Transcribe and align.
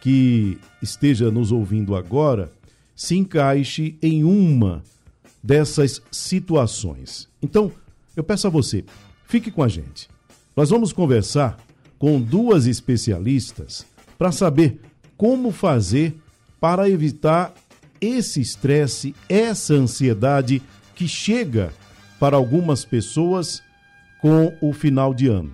que 0.00 0.58
esteja 0.82 1.30
nos 1.30 1.52
ouvindo 1.52 1.94
agora 1.94 2.52
se 2.96 3.16
encaixe 3.16 3.96
em 4.02 4.24
uma 4.24 4.82
dessas 5.42 6.02
situações. 6.10 7.28
Então, 7.42 7.72
eu 8.14 8.22
peço 8.22 8.46
a 8.46 8.50
você, 8.50 8.84
fique 9.26 9.50
com 9.50 9.62
a 9.62 9.68
gente. 9.68 10.08
Nós 10.56 10.70
vamos 10.70 10.92
conversar 10.92 11.58
com 11.98 12.20
duas 12.20 12.66
especialistas 12.66 13.86
para 14.18 14.32
saber 14.32 14.80
como 15.16 15.50
fazer 15.50 16.14
para 16.60 16.88
evitar 16.88 17.54
esse 18.00 18.40
estresse, 18.40 19.14
essa 19.28 19.74
ansiedade 19.74 20.62
que 20.94 21.08
chega 21.08 21.72
para 22.18 22.36
algumas 22.36 22.84
pessoas 22.84 23.62
com 24.20 24.54
o 24.60 24.72
final 24.72 25.14
de 25.14 25.28
ano. 25.28 25.52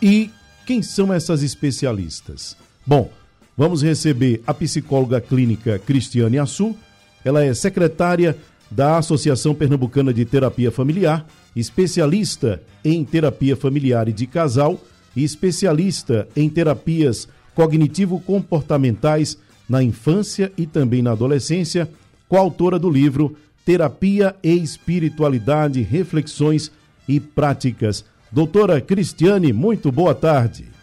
E 0.00 0.30
quem 0.66 0.82
são 0.82 1.12
essas 1.12 1.42
especialistas? 1.42 2.56
Bom, 2.86 3.10
vamos 3.58 3.82
receber 3.82 4.40
a 4.46 4.54
psicóloga 4.54 5.20
clínica 5.20 5.80
Cristiane 5.80 6.38
Assu. 6.38 6.76
Ela 7.24 7.44
é 7.44 7.52
secretária 7.52 8.36
da 8.70 8.98
Associação 8.98 9.52
Pernambucana 9.52 10.14
de 10.14 10.24
Terapia 10.24 10.70
Familiar, 10.70 11.26
especialista 11.56 12.62
em 12.84 13.04
terapia 13.04 13.56
familiar 13.56 14.08
e 14.08 14.12
de 14.12 14.28
casal 14.28 14.80
e 15.16 15.24
especialista 15.24 16.28
em 16.36 16.48
terapias 16.48 17.28
cognitivo-comportamentais 17.56 19.36
na 19.68 19.82
infância 19.82 20.52
e 20.56 20.64
também 20.64 21.02
na 21.02 21.10
adolescência, 21.10 21.90
coautora 22.28 22.78
do 22.78 22.88
livro 22.88 23.36
Terapia 23.64 24.36
e 24.40 24.54
Espiritualidade, 24.54 25.82
Reflexões 25.82 26.70
e 27.08 27.18
Práticas. 27.18 28.04
Doutora 28.30 28.80
Cristiane, 28.80 29.52
muito 29.52 29.90
boa 29.90 30.14
tarde. 30.14 30.77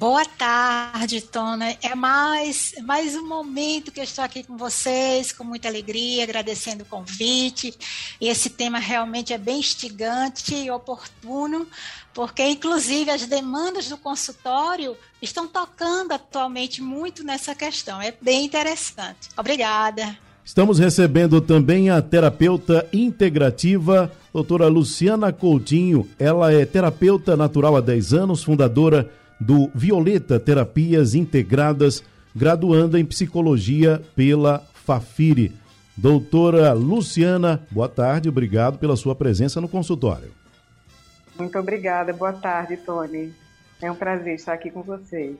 Boa 0.00 0.24
tarde, 0.24 1.20
Tona. 1.20 1.76
É 1.82 1.94
mais, 1.94 2.72
mais 2.84 3.14
um 3.14 3.28
momento 3.28 3.92
que 3.92 4.00
eu 4.00 4.04
estou 4.04 4.24
aqui 4.24 4.42
com 4.42 4.56
vocês, 4.56 5.30
com 5.30 5.44
muita 5.44 5.68
alegria, 5.68 6.24
agradecendo 6.24 6.84
o 6.84 6.86
convite. 6.86 7.74
Esse 8.18 8.48
tema 8.48 8.78
realmente 8.78 9.34
é 9.34 9.36
bem 9.36 9.58
instigante 9.58 10.54
e 10.54 10.70
oportuno, 10.70 11.66
porque, 12.14 12.42
inclusive, 12.48 13.10
as 13.10 13.26
demandas 13.26 13.90
do 13.90 13.98
consultório 13.98 14.96
estão 15.20 15.46
tocando 15.46 16.12
atualmente 16.12 16.80
muito 16.80 17.22
nessa 17.22 17.54
questão. 17.54 18.00
É 18.00 18.14
bem 18.22 18.46
interessante. 18.46 19.28
Obrigada. 19.36 20.16
Estamos 20.42 20.78
recebendo 20.78 21.42
também 21.42 21.90
a 21.90 22.00
terapeuta 22.00 22.88
integrativa, 22.90 24.10
doutora 24.32 24.66
Luciana 24.66 25.30
Coutinho. 25.30 26.08
Ela 26.18 26.54
é 26.54 26.64
terapeuta 26.64 27.36
natural 27.36 27.76
há 27.76 27.82
10 27.82 28.14
anos, 28.14 28.42
fundadora 28.42 29.20
do 29.40 29.70
Violeta 29.74 30.38
Terapias 30.38 31.14
Integradas, 31.14 32.04
graduanda 32.36 33.00
em 33.00 33.04
psicologia 33.04 34.02
pela 34.14 34.62
Fafiri. 34.74 35.52
Doutora 35.96 36.72
Luciana, 36.72 37.66
boa 37.70 37.88
tarde, 37.88 38.28
obrigado 38.28 38.78
pela 38.78 38.96
sua 38.96 39.14
presença 39.14 39.60
no 39.60 39.68
consultório. 39.68 40.30
Muito 41.38 41.58
obrigada, 41.58 42.12
boa 42.12 42.32
tarde, 42.32 42.76
Tony. 42.76 43.32
É 43.80 43.90
um 43.90 43.94
prazer 43.94 44.34
estar 44.34 44.52
aqui 44.52 44.70
com 44.70 44.82
vocês. 44.82 45.36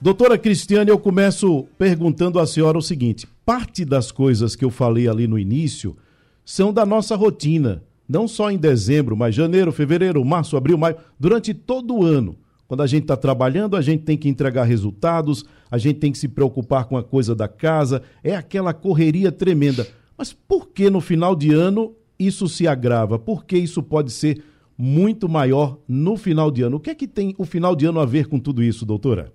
Doutora 0.00 0.38
Cristiane, 0.38 0.90
eu 0.90 0.98
começo 0.98 1.68
perguntando 1.78 2.40
à 2.40 2.46
senhora 2.46 2.78
o 2.78 2.82
seguinte: 2.82 3.28
parte 3.44 3.84
das 3.84 4.10
coisas 4.10 4.56
que 4.56 4.64
eu 4.64 4.70
falei 4.70 5.06
ali 5.06 5.26
no 5.26 5.38
início 5.38 5.96
são 6.44 6.72
da 6.72 6.84
nossa 6.84 7.14
rotina, 7.14 7.82
não 8.08 8.26
só 8.26 8.50
em 8.50 8.56
dezembro, 8.56 9.16
mas 9.16 9.34
janeiro, 9.34 9.70
fevereiro, 9.70 10.24
março, 10.24 10.56
abril, 10.56 10.78
maio, 10.78 10.96
durante 11.18 11.54
todo 11.54 11.94
o 11.94 12.04
ano. 12.04 12.36
Quando 12.70 12.82
a 12.82 12.86
gente 12.86 13.02
está 13.02 13.16
trabalhando, 13.16 13.76
a 13.76 13.80
gente 13.80 14.04
tem 14.04 14.16
que 14.16 14.28
entregar 14.28 14.62
resultados, 14.62 15.44
a 15.68 15.76
gente 15.76 15.98
tem 15.98 16.12
que 16.12 16.18
se 16.18 16.28
preocupar 16.28 16.84
com 16.84 16.96
a 16.96 17.02
coisa 17.02 17.34
da 17.34 17.48
casa, 17.48 18.00
é 18.22 18.36
aquela 18.36 18.72
correria 18.72 19.32
tremenda. 19.32 19.88
Mas 20.16 20.32
por 20.32 20.68
que 20.68 20.88
no 20.88 21.00
final 21.00 21.34
de 21.34 21.52
ano 21.52 21.96
isso 22.16 22.48
se 22.48 22.68
agrava? 22.68 23.18
Por 23.18 23.44
que 23.44 23.58
isso 23.58 23.82
pode 23.82 24.12
ser 24.12 24.44
muito 24.78 25.28
maior 25.28 25.80
no 25.88 26.16
final 26.16 26.48
de 26.48 26.62
ano? 26.62 26.76
O 26.76 26.80
que 26.80 26.90
é 26.90 26.94
que 26.94 27.08
tem 27.08 27.34
o 27.38 27.44
final 27.44 27.74
de 27.74 27.86
ano 27.86 27.98
a 27.98 28.06
ver 28.06 28.28
com 28.28 28.38
tudo 28.38 28.62
isso, 28.62 28.86
doutora? 28.86 29.32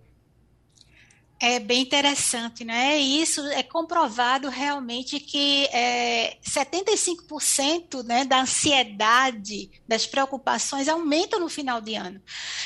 É 1.37 1.59
bem 1.59 1.81
interessante, 1.81 2.63
né? 2.63 2.97
Isso 2.97 3.45
é 3.47 3.61
comprovado 3.61 4.47
realmente 4.47 5.19
que 5.19 5.65
é, 5.65 6.37
75% 6.41 8.03
né, 8.05 8.23
da 8.23 8.41
ansiedade, 8.41 9.69
das 9.85 10.07
preocupações 10.07 10.87
aumentam 10.87 11.39
no 11.41 11.49
final 11.49 11.81
de 11.81 11.95
ano. 11.95 12.21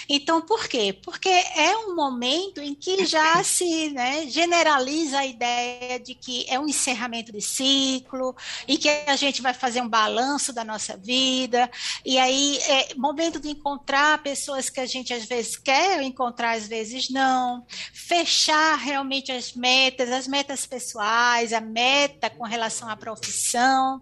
Então, 0.09 0.41
por 0.41 0.67
quê? 0.67 0.91
Porque 1.03 1.29
é 1.29 1.77
um 1.77 1.95
momento 1.95 2.59
em 2.61 2.73
que 2.73 3.05
já 3.05 3.43
se 3.43 3.91
né, 3.91 4.25
generaliza 4.27 5.19
a 5.19 5.25
ideia 5.25 5.99
de 5.99 6.15
que 6.15 6.45
é 6.49 6.59
um 6.59 6.67
encerramento 6.67 7.31
de 7.31 7.41
ciclo, 7.41 8.35
e 8.67 8.77
que 8.77 8.89
a 8.89 9.15
gente 9.15 9.41
vai 9.41 9.53
fazer 9.53 9.81
um 9.81 9.87
balanço 9.87 10.51
da 10.51 10.63
nossa 10.63 10.97
vida, 10.97 11.69
e 12.03 12.17
aí 12.17 12.57
é 12.67 12.95
momento 12.95 13.39
de 13.39 13.49
encontrar 13.49 14.23
pessoas 14.23 14.69
que 14.69 14.79
a 14.79 14.85
gente 14.85 15.13
às 15.13 15.25
vezes 15.25 15.55
quer 15.55 16.01
encontrar, 16.01 16.57
às 16.57 16.67
vezes 16.67 17.09
não, 17.09 17.65
fechar 17.93 18.75
realmente 18.77 19.31
as 19.31 19.53
metas, 19.53 20.09
as 20.11 20.27
metas 20.27 20.65
pessoais, 20.65 21.53
a 21.53 21.61
meta 21.61 22.29
com 22.29 22.43
relação 22.43 22.89
à 22.89 22.95
profissão. 22.95 24.01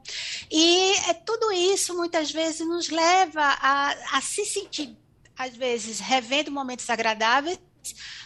E 0.49 0.91
é, 1.09 1.13
tudo 1.13 1.51
isso 1.51 1.95
muitas 1.95 2.31
vezes 2.31 2.65
nos 2.65 2.89
leva 2.89 3.41
a, 3.41 4.17
a 4.17 4.21
se 4.21 4.45
sentir, 4.45 4.95
às 5.37 5.55
vezes, 5.55 5.99
revendo 5.99 6.51
momentos 6.51 6.89
agradáveis, 6.89 7.59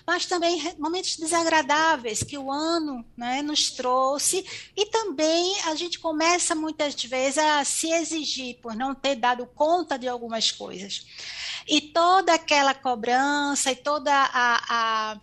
mas 0.07 0.25
também 0.25 0.73
momentos 0.79 1.17
desagradáveis 1.17 2.23
que 2.23 2.37
o 2.37 2.51
ano 2.51 3.05
né, 3.15 3.41
nos 3.41 3.69
trouxe, 3.71 4.45
e 4.75 4.85
também 4.87 5.59
a 5.65 5.75
gente 5.75 5.99
começa 5.99 6.55
muitas 6.55 6.95
vezes 7.03 7.37
a 7.37 7.63
se 7.63 7.91
exigir 7.91 8.57
por 8.61 8.75
não 8.75 8.95
ter 8.95 9.15
dado 9.15 9.45
conta 9.45 9.99
de 9.99 10.07
algumas 10.07 10.51
coisas. 10.51 11.05
E 11.67 11.79
toda 11.81 12.33
aquela 12.33 12.73
cobrança 12.73 13.71
e 13.71 13.75
toda 13.75 14.11
a, 14.11 14.63
a 14.69 15.21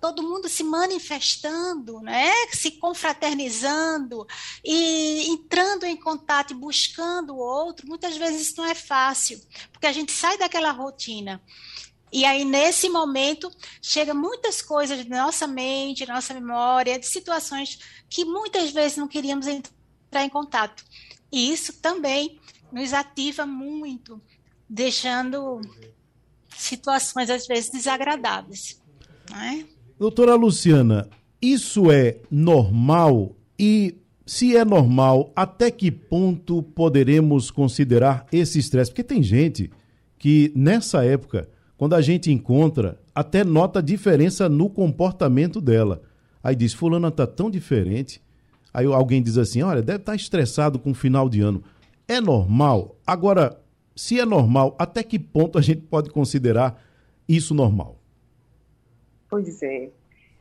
todo 0.00 0.22
mundo 0.22 0.48
se 0.48 0.62
manifestando, 0.62 2.00
né? 2.00 2.32
se 2.52 2.72
confraternizando 2.72 4.26
e 4.64 5.28
entrando 5.28 5.84
em 5.84 5.96
contato 5.96 6.52
e 6.52 6.56
buscando 6.56 7.34
o 7.34 7.38
outro, 7.38 7.86
muitas 7.88 8.16
vezes 8.16 8.42
isso 8.42 8.58
não 8.58 8.66
é 8.66 8.74
fácil, 8.74 9.40
porque 9.72 9.86
a 9.86 9.92
gente 9.92 10.12
sai 10.12 10.38
daquela 10.38 10.70
rotina. 10.70 11.42
E 12.12 12.24
aí, 12.24 12.44
nesse 12.44 12.88
momento, 12.88 13.50
chega 13.82 14.14
muitas 14.14 14.62
coisas 14.62 15.04
da 15.04 15.24
nossa 15.24 15.48
mente, 15.48 16.06
nossa 16.06 16.32
memória, 16.32 16.96
de 16.96 17.06
situações 17.06 17.80
que 18.08 18.24
muitas 18.24 18.70
vezes 18.70 18.96
não 18.96 19.08
queríamos 19.08 19.48
entrar 19.48 20.24
em 20.24 20.28
contato. 20.28 20.84
E 21.32 21.52
isso 21.52 21.72
também 21.80 22.38
nos 22.70 22.92
ativa 22.92 23.44
muito, 23.44 24.22
deixando 24.70 25.60
situações, 26.56 27.30
às 27.30 27.48
vezes, 27.48 27.70
desagradáveis. 27.70 28.80
É? 29.32 29.64
Doutora 29.98 30.34
Luciana, 30.34 31.08
isso 31.40 31.90
é 31.90 32.18
normal 32.30 33.36
e 33.58 33.94
se 34.26 34.56
é 34.56 34.64
normal, 34.64 35.30
até 35.36 35.70
que 35.70 35.90
ponto 35.90 36.62
poderemos 36.62 37.50
considerar 37.50 38.26
esse 38.32 38.58
estresse? 38.58 38.90
Porque 38.90 39.04
tem 39.04 39.22
gente 39.22 39.70
que 40.18 40.50
nessa 40.56 41.04
época, 41.04 41.48
quando 41.76 41.94
a 41.94 42.00
gente 42.00 42.32
encontra, 42.32 42.98
até 43.14 43.44
nota 43.44 43.82
diferença 43.82 44.48
no 44.48 44.70
comportamento 44.70 45.60
dela. 45.60 46.02
Aí 46.42 46.56
diz: 46.56 46.72
Fulana 46.72 47.08
está 47.08 47.26
tão 47.26 47.50
diferente. 47.50 48.20
Aí 48.72 48.86
alguém 48.86 49.22
diz 49.22 49.36
assim: 49.36 49.62
Olha, 49.62 49.82
deve 49.82 49.98
estar 49.98 50.12
tá 50.12 50.16
estressado 50.16 50.78
com 50.78 50.92
o 50.92 50.94
final 50.94 51.28
de 51.28 51.40
ano. 51.40 51.62
É 52.08 52.20
normal. 52.20 52.96
Agora, 53.06 53.60
se 53.94 54.18
é 54.18 54.24
normal, 54.24 54.74
até 54.78 55.02
que 55.02 55.18
ponto 55.18 55.58
a 55.58 55.62
gente 55.62 55.82
pode 55.82 56.10
considerar 56.10 56.82
isso 57.28 57.54
normal? 57.54 58.00
Pois 59.28 59.62
é, 59.62 59.90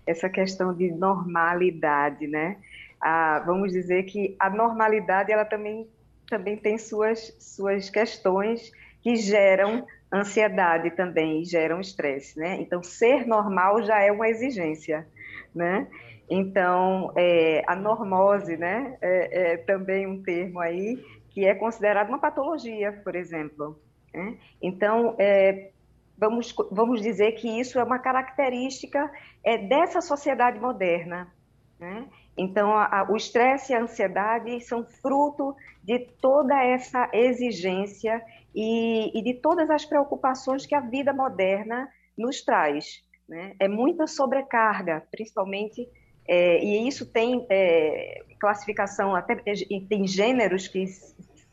essa 0.06 0.30
questão 0.30 0.74
de 0.74 0.92
normalidade, 0.92 2.28
né? 2.28 2.58
Ah, 3.00 3.44
vamos 3.46 3.72
dizer 3.72 4.04
que 4.04 4.36
a 4.40 4.50
normalidade 4.50 5.32
ela 5.32 5.46
também, 5.46 5.88
também 6.30 6.58
tem 6.58 6.78
suas, 6.78 7.36
suas 7.40 7.90
questões 7.90 8.72
que 9.02 9.16
geram 9.16 9.86
ansiedade 10.12 10.92
também, 10.92 11.44
geram 11.44 11.82
estresse, 11.82 12.38
né? 12.40 12.58
Então, 12.62 12.82
ser 12.84 13.26
normal 13.26 13.84
já 13.84 14.00
é 14.02 14.12
uma 14.12 14.30
exigência, 14.30 15.08
né? 15.54 15.88
Então, 16.30 17.12
é, 17.16 17.64
a 17.68 17.76
normose, 17.76 18.56
né, 18.56 18.98
é, 19.02 19.54
é 19.54 19.58
também 19.58 20.08
um 20.08 20.24
termo 20.24 20.60
aí 20.60 21.04
que 21.30 21.46
é 21.46 21.54
considerado 21.54 22.10
uma 22.10 22.20
patologia, 22.20 22.92
por 23.04 23.16
exemplo. 23.16 23.78
Né? 24.14 24.38
Então, 24.62 25.16
é, 25.18 25.72
vamos, 26.18 26.54
vamos 26.72 27.02
dizer 27.02 27.34
que 27.34 27.48
isso 27.60 27.80
é 27.80 27.84
uma 27.84 28.00
característica 28.00 29.12
é, 29.44 29.58
dessa 29.58 30.02
sociedade 30.02 30.60
moderna. 30.60 31.32
Né? 31.80 32.08
Então, 32.38 32.72
a, 32.72 33.02
a, 33.02 33.12
o 33.12 33.16
estresse 33.16 33.74
e 33.74 33.76
a 33.76 33.82
ansiedade 33.82 34.60
são 34.62 34.86
fruto 34.86 35.56
de 35.84 36.00
toda 36.22 36.56
essa 36.64 37.10
exigência 37.14 38.24
e, 38.56 39.18
e, 39.18 39.22
de 39.24 39.34
todas 39.36 39.70
as 39.70 39.86
preocupações 39.86 40.66
que 40.66 40.76
a 40.76 40.80
vida 40.80 41.14
moderna 41.14 41.90
nos 42.18 42.42
traz. 42.42 43.04
Né? 43.28 43.56
É 43.60 43.68
muita 43.68 44.08
sobrecarga, 44.08 45.04
principalmente, 45.12 45.88
é, 46.28 46.64
e 46.64 46.88
isso 46.88 47.12
tem 47.12 47.46
é, 47.50 48.24
classificação, 48.40 49.16
até 49.16 49.36
tem 49.36 50.08
gêneros 50.08 50.68
que 50.68 50.86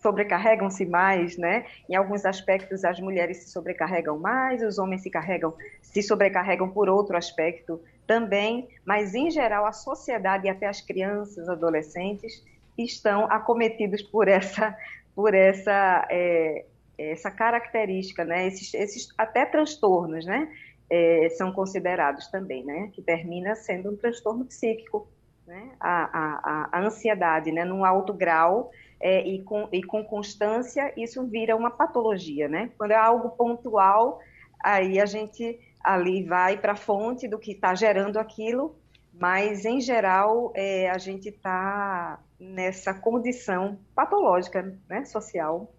sobrecarregam-se 0.01 0.87
mais, 0.87 1.37
né? 1.37 1.67
Em 1.89 1.95
alguns 1.95 2.25
aspectos 2.25 2.85
as 2.85 2.99
mulheres 2.99 3.39
se 3.39 3.51
sobrecarregam 3.51 4.19
mais, 4.19 4.63
os 4.63 4.79
homens 4.79 5.03
se 5.03 5.11
carregam, 5.11 5.55
se 5.83 6.03
sobrecarregam 6.03 6.71
por 6.71 6.89
outro 6.89 7.17
aspecto 7.17 7.81
também, 8.07 8.69
mas 8.85 9.15
em 9.15 9.31
geral 9.31 9.67
a 9.67 9.73
sociedade 9.73 10.47
e 10.47 10.51
até 10.51 10.67
as 10.67 10.81
crianças, 10.81 11.49
adolescentes 11.49 12.45
estão 12.77 13.27
acometidos 13.31 14.03
por 14.03 14.27
essa, 14.27 14.77
por 15.15 15.35
essa, 15.35 16.07
é, 16.11 16.65
essa 16.99 17.31
característica, 17.31 18.25
né? 18.25 18.47
Esses, 18.47 18.73
esses 18.75 19.09
até 19.19 19.45
transtornos, 19.45 20.25
né? 20.25 20.51
É, 20.89 21.29
são 21.37 21.53
considerados 21.53 22.27
também, 22.29 22.65
né? 22.65 22.91
Que 22.95 23.03
termina 23.03 23.55
sendo 23.55 23.91
um 23.91 23.97
transtorno 23.97 24.47
psíquico, 24.47 25.07
né? 25.47 25.71
A, 25.79 26.05
a, 26.05 26.69
a 26.73 26.81
ansiedade, 26.81 27.53
né? 27.53 27.65
Num 27.65 27.85
alto 27.85 28.15
grau 28.15 28.71
é, 29.01 29.27
e, 29.27 29.43
com, 29.43 29.69
e 29.73 29.83
com 29.83 30.05
constância, 30.05 30.93
isso 30.97 31.25
vira 31.27 31.57
uma 31.57 31.71
patologia, 31.71 32.49
né? 32.49 32.71
Quando 32.77 32.91
é 32.91 32.97
algo 32.97 33.31
pontual, 33.31 34.21
aí 34.63 35.01
a 35.01 35.07
gente 35.07 35.59
ali 35.83 36.23
vai 36.23 36.59
para 36.59 36.73
a 36.73 36.77
fonte 36.77 37.27
do 37.27 37.39
que 37.39 37.53
está 37.53 37.75
gerando 37.75 38.19
aquilo, 38.19 38.77
mas 39.19 39.65
em 39.65 39.81
geral 39.81 40.53
é, 40.55 40.91
a 40.91 40.99
gente 40.99 41.31
está 41.31 42.21
nessa 42.39 42.93
condição 42.93 43.79
patológica, 43.95 44.79
né, 44.89 45.05
social. 45.05 45.73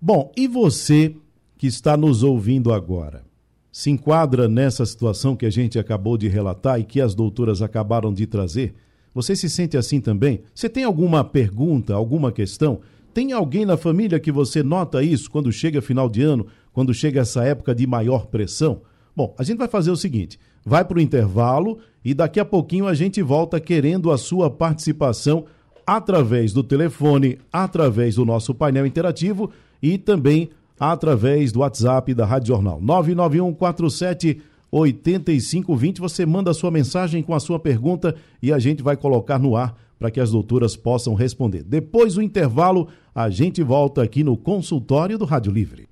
Bom, 0.00 0.30
e 0.36 0.46
você 0.46 1.16
que 1.56 1.66
está 1.66 1.96
nos 1.96 2.22
ouvindo 2.22 2.72
agora? 2.72 3.24
Se 3.72 3.90
enquadra 3.90 4.48
nessa 4.48 4.84
situação 4.84 5.36
que 5.36 5.46
a 5.46 5.50
gente 5.50 5.78
acabou 5.78 6.16
de 6.16 6.28
relatar 6.28 6.78
e 6.78 6.84
que 6.84 7.00
as 7.00 7.14
doutoras 7.14 7.60
acabaram 7.60 8.12
de 8.12 8.26
trazer? 8.26 8.74
Você 9.16 9.34
se 9.34 9.48
sente 9.48 9.78
assim 9.78 9.98
também? 9.98 10.42
Você 10.54 10.68
tem 10.68 10.84
alguma 10.84 11.24
pergunta, 11.24 11.94
alguma 11.94 12.30
questão? 12.30 12.80
Tem 13.14 13.32
alguém 13.32 13.64
na 13.64 13.78
família 13.78 14.20
que 14.20 14.30
você 14.30 14.62
nota 14.62 15.02
isso 15.02 15.30
quando 15.30 15.50
chega 15.50 15.80
final 15.80 16.06
de 16.06 16.20
ano, 16.20 16.46
quando 16.70 16.92
chega 16.92 17.22
essa 17.22 17.42
época 17.42 17.74
de 17.74 17.86
maior 17.86 18.26
pressão? 18.26 18.82
Bom, 19.16 19.34
a 19.38 19.42
gente 19.42 19.56
vai 19.56 19.68
fazer 19.68 19.90
o 19.90 19.96
seguinte: 19.96 20.38
vai 20.62 20.84
para 20.84 20.98
o 20.98 21.00
intervalo 21.00 21.78
e 22.04 22.12
daqui 22.12 22.38
a 22.38 22.44
pouquinho 22.44 22.86
a 22.86 22.92
gente 22.92 23.22
volta 23.22 23.58
querendo 23.58 24.12
a 24.12 24.18
sua 24.18 24.50
participação 24.50 25.46
através 25.86 26.52
do 26.52 26.62
telefone, 26.62 27.38
através 27.50 28.16
do 28.16 28.24
nosso 28.26 28.54
painel 28.54 28.84
interativo 28.84 29.50
e 29.82 29.96
também 29.96 30.50
através 30.78 31.52
do 31.52 31.60
WhatsApp 31.60 32.12
da 32.12 32.26
Rádio 32.26 32.48
Jornal. 32.48 32.82
991 32.82 33.54
47 33.54 34.42
8520. 34.70 36.00
Você 36.00 36.26
manda 36.26 36.50
a 36.50 36.54
sua 36.54 36.70
mensagem 36.70 37.22
com 37.22 37.34
a 37.34 37.40
sua 37.40 37.58
pergunta 37.58 38.14
e 38.42 38.52
a 38.52 38.58
gente 38.58 38.82
vai 38.82 38.96
colocar 38.96 39.38
no 39.38 39.56
ar 39.56 39.76
para 39.98 40.10
que 40.10 40.20
as 40.20 40.30
doutoras 40.30 40.76
possam 40.76 41.14
responder. 41.14 41.62
Depois 41.62 42.14
do 42.14 42.22
intervalo, 42.22 42.88
a 43.14 43.30
gente 43.30 43.62
volta 43.62 44.02
aqui 44.02 44.22
no 44.22 44.36
consultório 44.36 45.18
do 45.18 45.24
Rádio 45.24 45.52
Livre. 45.52 45.88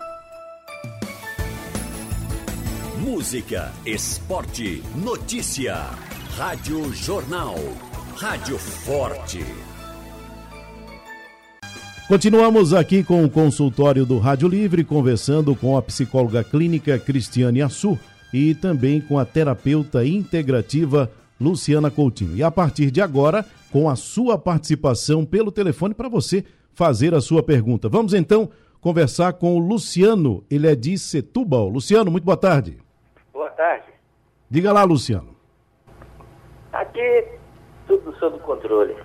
Música, 3.01 3.73
esporte, 3.87 4.83
notícia. 4.97 5.75
Rádio 6.37 6.93
Jornal. 6.93 7.55
Rádio 8.17 8.59
Forte. 8.59 9.45
Continuamos 12.07 12.75
aqui 12.75 13.03
com 13.03 13.25
o 13.25 13.31
consultório 13.31 14.05
do 14.05 14.19
Rádio 14.19 14.47
Livre, 14.47 14.85
conversando 14.85 15.57
com 15.57 15.77
a 15.77 15.83
psicóloga 15.83 16.45
clínica 16.45 16.99
Cristiane 16.99 17.63
Assu 17.63 17.99
e 18.35 18.53
também 18.53 19.01
com 19.01 19.17
a 19.17 19.25
terapeuta 19.25 20.05
integrativa 20.05 21.09
Luciana 21.41 21.89
Coutinho. 21.89 22.37
E 22.37 22.43
a 22.43 22.51
partir 22.51 22.91
de 22.91 23.01
agora, 23.01 23.45
com 23.71 23.89
a 23.89 23.95
sua 23.95 24.37
participação 24.37 25.25
pelo 25.25 25.53
telefone 25.53 25.95
para 25.95 26.09
você 26.09 26.45
fazer 26.73 27.15
a 27.15 27.21
sua 27.21 27.45
pergunta. 27.45 27.89
Vamos 27.89 28.13
então 28.13 28.51
conversar 28.81 29.35
com 29.35 29.55
o 29.55 29.61
Luciano, 29.61 30.45
ele 30.51 30.67
é 30.67 30.75
de 30.75 30.99
Setúbal. 30.99 31.69
Luciano, 31.69 32.11
muito 32.11 32.25
boa 32.25 32.37
tarde. 32.37 32.77
Boa 33.33 33.51
tarde. 33.51 33.87
Diga 34.51 34.73
lá, 34.73 34.83
Luciano. 34.83 35.37
Aqui 36.73 37.29
tudo 37.87 38.13
sob 38.19 38.37
controle. 38.41 38.97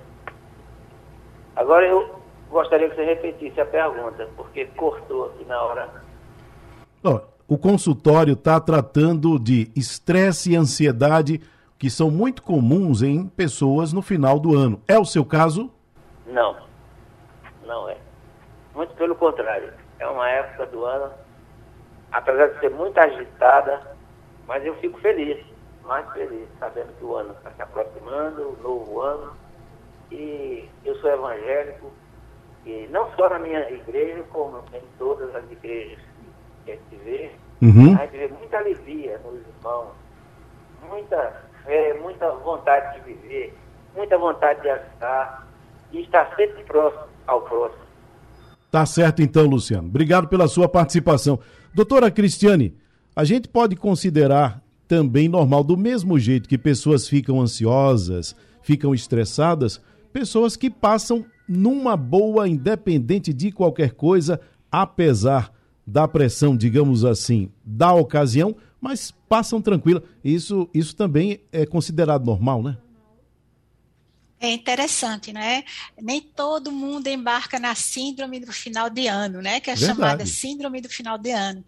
Agora 1.56 1.86
eu 1.86 2.20
gostaria 2.50 2.90
que 2.90 2.96
você 2.96 3.06
repetisse 3.06 3.62
a 3.62 3.66
pergunta, 3.68 4.28
porque 4.36 4.66
cortou 4.76 5.28
aqui 5.28 5.46
na 5.46 5.62
hora. 5.62 6.04
Oh, 7.04 7.20
o 7.50 7.58
consultório 7.58 8.34
está 8.34 8.60
tratando 8.60 9.40
de 9.40 9.72
estresse 9.76 10.52
e 10.52 10.56
ansiedade 10.56 11.42
que 11.80 11.90
são 11.90 12.12
muito 12.12 12.44
comuns 12.44 13.02
em 13.02 13.28
pessoas 13.28 13.92
no 13.92 14.04
final 14.04 14.40
do 14.40 14.56
ano. 14.56 14.80
É 14.88 15.00
o 15.00 15.04
seu 15.06 15.26
caso? 15.26 15.72
Não, 16.28 16.56
não 17.66 17.90
é. 17.90 17.98
Muito 18.76 18.94
pelo 18.94 19.16
contrário. 19.16 19.74
É 19.98 20.06
uma 20.06 20.30
época 20.30 20.68
do 20.68 20.86
ano, 20.86 21.12
apesar 22.12 22.50
de 22.50 22.60
ser 22.60 22.70
muito 22.70 22.96
agitada, 23.00 23.82
mas 24.48 24.64
eu 24.64 24.76
fico 24.76 25.00
feliz, 25.00 25.44
mais 25.84 26.08
feliz, 26.14 26.48
sabendo 26.60 26.94
que 27.00 27.04
o 27.04 27.16
ano 27.16 27.34
está 27.34 27.50
se 27.50 27.62
aproximando, 27.64 28.50
o 28.50 28.62
novo 28.62 29.02
ano. 29.02 29.34
E 30.12 30.70
eu 30.86 30.96
sou 30.98 31.10
evangélico, 31.10 31.92
e 32.64 32.88
não 32.92 33.10
só 33.16 33.28
na 33.28 33.40
minha 33.40 33.68
igreja, 33.72 34.24
como 34.30 34.64
em 34.72 34.84
todas 35.00 35.36
as 35.36 35.50
igrejas 35.50 36.09
que 36.70 36.72
a 36.72 36.76
gente 36.76 37.04
vê, 37.04 37.32
uhum. 37.62 37.96
a 37.96 38.06
gente 38.06 38.12
vê 38.12 38.28
muita 38.28 38.58
alegria 38.58 39.20
nos 39.26 39.40
irmãos, 39.40 39.88
muita 40.90 41.44
fé, 41.66 42.00
muita 42.02 42.32
vontade 42.32 43.00
de 43.00 43.14
viver, 43.14 43.54
muita 43.96 44.18
vontade 44.18 44.62
de 44.62 44.70
ajudar 44.70 45.48
e 45.92 46.02
estar 46.02 46.36
sempre 46.36 46.64
próximo 46.64 47.06
ao 47.28 47.42
próximo. 47.42 47.84
Tá 48.72 48.86
certo 48.86 49.22
então, 49.22 49.46
Luciano. 49.46 49.88
Obrigado 49.88 50.28
pela 50.28 50.48
sua 50.48 50.70
participação. 50.70 51.40
Doutora 51.74 52.12
Cristiane, 52.12 52.76
a 53.16 53.24
gente 53.24 53.48
pode 53.48 53.76
considerar 53.76 54.62
também 54.88 55.28
normal, 55.28 55.64
do 55.64 55.78
mesmo 55.78 56.18
jeito 56.18 56.50
que 56.50 56.58
pessoas 56.58 57.08
ficam 57.08 57.40
ansiosas, 57.40 58.36
ficam 58.62 58.94
estressadas, 58.94 59.82
pessoas 60.12 60.56
que 60.56 60.70
passam 60.70 61.26
numa 61.48 61.96
boa, 61.96 62.48
independente 62.48 63.32
de 63.32 63.52
qualquer 63.52 63.92
coisa, 63.92 64.40
apesar 64.72 65.52
da 65.90 66.08
pressão, 66.08 66.56
digamos 66.56 67.04
assim, 67.04 67.52
da 67.66 67.94
ocasião, 67.94 68.56
mas 68.80 69.12
passam 69.28 69.62
tranquila. 69.62 70.04
Isso, 70.24 70.70
isso 70.74 70.96
também 70.96 71.42
é 71.52 71.66
considerado 71.66 72.26
normal, 72.26 72.62
né? 72.62 72.78
É 74.40 74.52
interessante, 74.52 75.34
né? 75.34 75.66
Nem 76.02 76.22
todo 76.22 76.72
mundo 76.72 77.08
embarca 77.08 77.60
na 77.60 77.76
síndrome 77.76 78.40
do 78.40 78.54
final 78.54 78.90
de 78.90 79.08
ano, 79.08 79.42
né? 79.42 79.60
Que 79.60 79.72
é 79.72 79.76
Verdade. 79.76 80.00
chamada 80.00 80.26
síndrome 80.26 80.80
do 80.80 80.88
final 80.88 81.18
de 81.18 81.32
ano. 81.32 81.64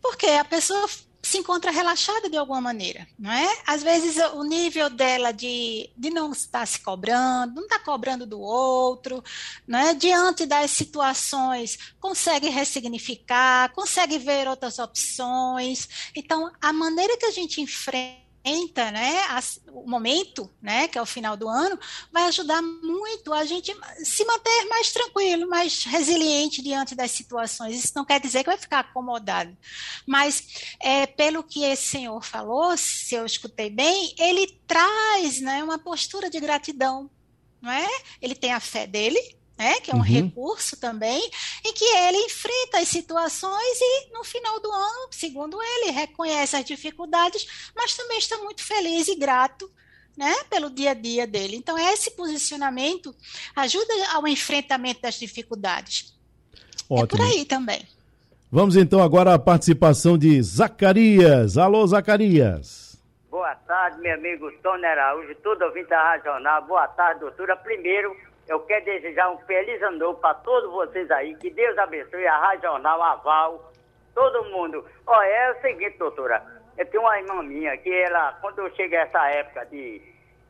Porque 0.00 0.26
a 0.26 0.44
pessoa 0.44 0.88
se 1.22 1.38
encontra 1.38 1.70
relaxada 1.70 2.28
de 2.28 2.36
alguma 2.36 2.60
maneira, 2.60 3.06
não 3.18 3.30
é? 3.30 3.62
Às 3.66 3.82
vezes 3.82 4.16
o 4.34 4.42
nível 4.42 4.90
dela 4.90 5.32
de, 5.32 5.88
de 5.96 6.10
não 6.10 6.32
estar 6.32 6.66
se 6.66 6.80
cobrando, 6.80 7.54
não 7.54 7.62
está 7.62 7.78
cobrando 7.78 8.26
do 8.26 8.40
outro, 8.40 9.22
não 9.66 9.78
é? 9.78 9.94
Diante 9.94 10.44
das 10.44 10.72
situações, 10.72 11.78
consegue 12.00 12.48
ressignificar, 12.48 13.72
consegue 13.72 14.18
ver 14.18 14.48
outras 14.48 14.78
opções. 14.80 15.88
Então, 16.14 16.50
a 16.60 16.72
maneira 16.72 17.16
que 17.16 17.26
a 17.26 17.30
gente 17.30 17.60
enfrenta 17.60 18.21
entra, 18.44 18.90
né, 18.90 19.20
o 19.72 19.88
momento, 19.88 20.50
né, 20.60 20.88
que 20.88 20.98
é 20.98 21.02
o 21.02 21.06
final 21.06 21.36
do 21.36 21.48
ano, 21.48 21.78
vai 22.10 22.24
ajudar 22.24 22.60
muito 22.60 23.32
a 23.32 23.44
gente 23.44 23.74
se 24.02 24.24
manter 24.24 24.64
mais 24.68 24.92
tranquilo, 24.92 25.48
mais 25.48 25.84
resiliente 25.84 26.62
diante 26.62 26.94
das 26.94 27.10
situações. 27.10 27.84
Isso 27.84 27.92
não 27.94 28.04
quer 28.04 28.20
dizer 28.20 28.40
que 28.40 28.50
vai 28.50 28.58
ficar 28.58 28.80
acomodado, 28.80 29.56
mas 30.06 30.74
é, 30.80 31.06
pelo 31.06 31.42
que 31.42 31.64
esse 31.64 31.88
senhor 31.88 32.22
falou, 32.24 32.76
se 32.76 33.14
eu 33.14 33.24
escutei 33.24 33.70
bem, 33.70 34.14
ele 34.18 34.58
traz, 34.66 35.40
né, 35.40 35.62
uma 35.62 35.78
postura 35.78 36.28
de 36.28 36.40
gratidão, 36.40 37.10
não 37.60 37.70
é? 37.70 37.88
Ele 38.20 38.34
tem 38.34 38.52
a 38.52 38.60
fé 38.60 38.86
dele, 38.86 39.20
né, 39.62 39.78
que 39.80 39.92
é 39.92 39.94
um 39.94 39.98
uhum. 39.98 40.02
recurso 40.02 40.76
também, 40.76 41.30
em 41.64 41.72
que 41.72 41.84
ele 41.84 42.18
enfrenta 42.18 42.78
as 42.78 42.88
situações 42.88 43.78
e 43.80 44.12
no 44.12 44.24
final 44.24 44.58
do 44.60 44.70
ano, 44.70 45.08
segundo 45.12 45.56
ele, 45.62 45.92
reconhece 45.92 46.56
as 46.56 46.64
dificuldades, 46.64 47.70
mas 47.76 47.94
também 47.94 48.18
está 48.18 48.36
muito 48.38 48.62
feliz 48.64 49.06
e 49.06 49.14
grato 49.14 49.70
né, 50.16 50.34
pelo 50.50 50.68
dia 50.68 50.90
a 50.90 50.94
dia 50.94 51.26
dele. 51.28 51.56
Então, 51.56 51.78
esse 51.78 52.10
posicionamento 52.10 53.14
ajuda 53.54 53.92
ao 54.14 54.26
enfrentamento 54.26 55.00
das 55.00 55.14
dificuldades. 55.14 56.12
Ótimo. 56.90 57.04
É 57.04 57.06
por 57.06 57.20
aí 57.20 57.44
também. 57.44 57.86
Vamos 58.50 58.76
então 58.76 59.00
agora 59.00 59.32
à 59.32 59.38
participação 59.38 60.18
de 60.18 60.42
Zacarias. 60.42 61.56
Alô, 61.56 61.86
Zacarias. 61.86 63.00
Boa 63.30 63.54
tarde, 63.54 64.00
meu 64.00 64.14
amigo 64.14 64.52
Tony 64.62 64.84
Araújo, 64.84 65.34
tudo 65.36 65.64
ouvinte 65.64 65.88
da 65.88 66.12
Regional. 66.12 66.66
Boa 66.66 66.86
tarde, 66.88 67.20
doutora. 67.20 67.56
Primeiro, 67.56 68.14
eu 68.48 68.60
quero 68.60 68.84
desejar 68.84 69.30
um 69.30 69.38
feliz 69.38 69.80
ano 69.82 69.98
novo 69.98 70.18
para 70.20 70.34
todos 70.34 70.70
vocês 70.70 71.10
aí. 71.10 71.34
Que 71.36 71.50
Deus 71.50 71.76
abençoe 71.78 72.26
a 72.26 72.38
Rádio 72.38 72.70
Jornal, 72.70 73.02
a 73.02 73.14
Val, 73.16 73.72
todo 74.14 74.44
mundo. 74.50 74.84
Olha, 75.06 75.26
é 75.26 75.52
o 75.52 75.60
seguinte, 75.60 75.98
doutora. 75.98 76.42
Eu 76.76 76.86
tenho 76.86 77.02
uma 77.02 77.18
irmã 77.18 77.42
minha 77.42 77.76
que 77.76 77.92
ela, 77.92 78.32
quando 78.40 78.74
chega 78.74 78.98
essa 78.98 79.28
época 79.30 79.66
de, 79.66 80.02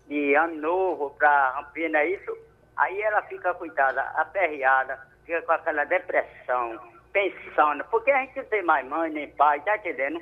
de 0.07 0.35
ano 0.35 0.57
novo 0.57 1.11
para 1.19 1.51
Rampina, 1.51 1.99
é 1.99 2.11
isso? 2.11 2.37
Aí 2.77 3.01
ela 3.03 3.23
fica, 3.23 3.53
coitada, 3.55 4.03
aperreada, 4.17 4.99
fica 5.27 5.43
com 5.43 5.53
aquela 5.53 5.85
depressão, 5.85 6.79
pensando. 7.13 7.85
Porque 7.85 8.11
a 8.11 8.21
gente 8.21 8.37
não 8.37 8.45
tem 8.45 8.63
mais 8.63 8.87
mãe 8.87 9.11
nem 9.11 9.29
pai, 9.33 9.61
tá 9.61 9.77
entendendo? 9.77 10.21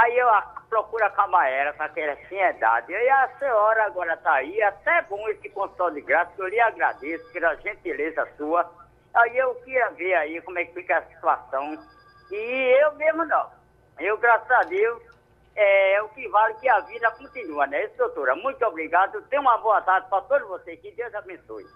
Aí 0.00 0.16
eu 0.16 0.28
procuro 0.70 1.04
acalmar 1.04 1.46
ela 1.46 1.74
com 1.74 1.82
aquela 1.82 2.14
ansiedade. 2.14 2.90
E 2.90 3.08
a 3.10 3.28
senhora 3.38 3.84
agora 3.84 4.14
está 4.14 4.32
aí, 4.32 4.62
até 4.62 5.02
bom 5.02 5.28
esse 5.28 5.50
consultório 5.50 5.96
de 5.96 6.00
graça, 6.00 6.32
eu 6.38 6.48
lhe 6.48 6.58
agradeço 6.58 7.30
pela 7.32 7.54
gentileza 7.56 8.26
sua. 8.38 8.70
Aí 9.12 9.36
eu 9.36 9.54
queria 9.56 9.90
ver 9.90 10.14
aí 10.14 10.40
como 10.40 10.58
é 10.58 10.64
que 10.64 10.72
fica 10.72 10.98
a 10.98 11.02
situação. 11.02 11.76
E 12.30 12.82
eu 12.82 12.94
mesmo 12.94 13.26
não. 13.26 13.46
Eu, 13.98 14.16
graças 14.16 14.50
a 14.50 14.62
Deus, 14.62 15.02
é, 15.54 15.96
é 15.96 16.02
o 16.02 16.08
que 16.08 16.26
vale 16.28 16.54
que 16.54 16.68
a 16.68 16.80
vida 16.80 17.10
continua, 17.10 17.66
né? 17.66 17.84
Isso, 17.84 17.98
doutora. 17.98 18.34
Muito 18.36 18.64
obrigado. 18.64 19.20
Tenha 19.28 19.42
uma 19.42 19.58
boa 19.58 19.82
tarde 19.82 20.08
para 20.08 20.22
todos 20.22 20.48
vocês. 20.48 20.80
Que 20.80 20.92
Deus 20.92 21.14
abençoe. 21.14 21.66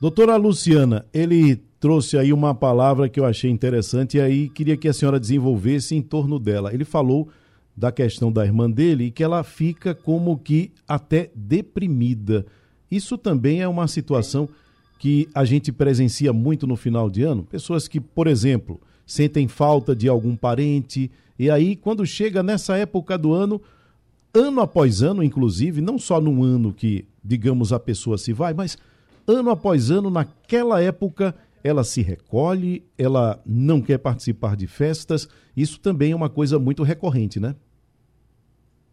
Doutora 0.00 0.36
Luciana, 0.36 1.06
ele 1.12 1.56
trouxe 1.80 2.16
aí 2.16 2.32
uma 2.32 2.54
palavra 2.54 3.08
que 3.08 3.18
eu 3.18 3.24
achei 3.24 3.50
interessante 3.50 4.18
e 4.18 4.20
aí 4.20 4.48
queria 4.48 4.76
que 4.76 4.86
a 4.86 4.92
senhora 4.92 5.18
desenvolvesse 5.18 5.96
em 5.96 6.02
torno 6.02 6.38
dela. 6.38 6.72
Ele 6.72 6.84
falou 6.84 7.28
da 7.76 7.90
questão 7.90 8.30
da 8.30 8.44
irmã 8.44 8.70
dele 8.70 9.04
e 9.04 9.10
que 9.10 9.22
ela 9.22 9.42
fica 9.42 9.94
como 9.94 10.38
que 10.38 10.72
até 10.86 11.30
deprimida. 11.34 12.46
Isso 12.90 13.18
também 13.18 13.60
é 13.60 13.68
uma 13.68 13.88
situação 13.88 14.48
que 14.98 15.28
a 15.34 15.44
gente 15.44 15.72
presencia 15.72 16.32
muito 16.32 16.66
no 16.66 16.76
final 16.76 17.10
de 17.10 17.22
ano. 17.22 17.42
Pessoas 17.44 17.88
que, 17.88 18.00
por 18.00 18.26
exemplo, 18.26 18.80
sentem 19.06 19.48
falta 19.48 19.94
de 19.94 20.08
algum 20.08 20.36
parente 20.36 21.10
e 21.38 21.50
aí 21.50 21.74
quando 21.74 22.06
chega 22.06 22.42
nessa 22.42 22.76
época 22.76 23.18
do 23.18 23.32
ano, 23.32 23.60
ano 24.32 24.60
após 24.60 25.02
ano, 25.02 25.22
inclusive, 25.22 25.80
não 25.80 25.98
só 25.98 26.20
num 26.20 26.42
ano 26.42 26.72
que, 26.72 27.04
digamos, 27.24 27.72
a 27.72 27.80
pessoa 27.80 28.16
se 28.16 28.32
vai, 28.32 28.54
mas 28.54 28.78
ano 29.26 29.50
após 29.50 29.90
ano, 29.90 30.10
naquela 30.10 30.80
época, 30.80 31.34
ela 31.64 31.82
se 31.82 32.02
recolhe, 32.02 32.86
ela 32.98 33.42
não 33.46 33.80
quer 33.80 33.96
participar 33.96 34.54
de 34.54 34.66
festas. 34.66 35.26
Isso 35.56 35.80
também 35.80 36.12
é 36.12 36.14
uma 36.14 36.28
coisa 36.28 36.58
muito 36.58 36.82
recorrente, 36.82 37.40
né? 37.40 37.56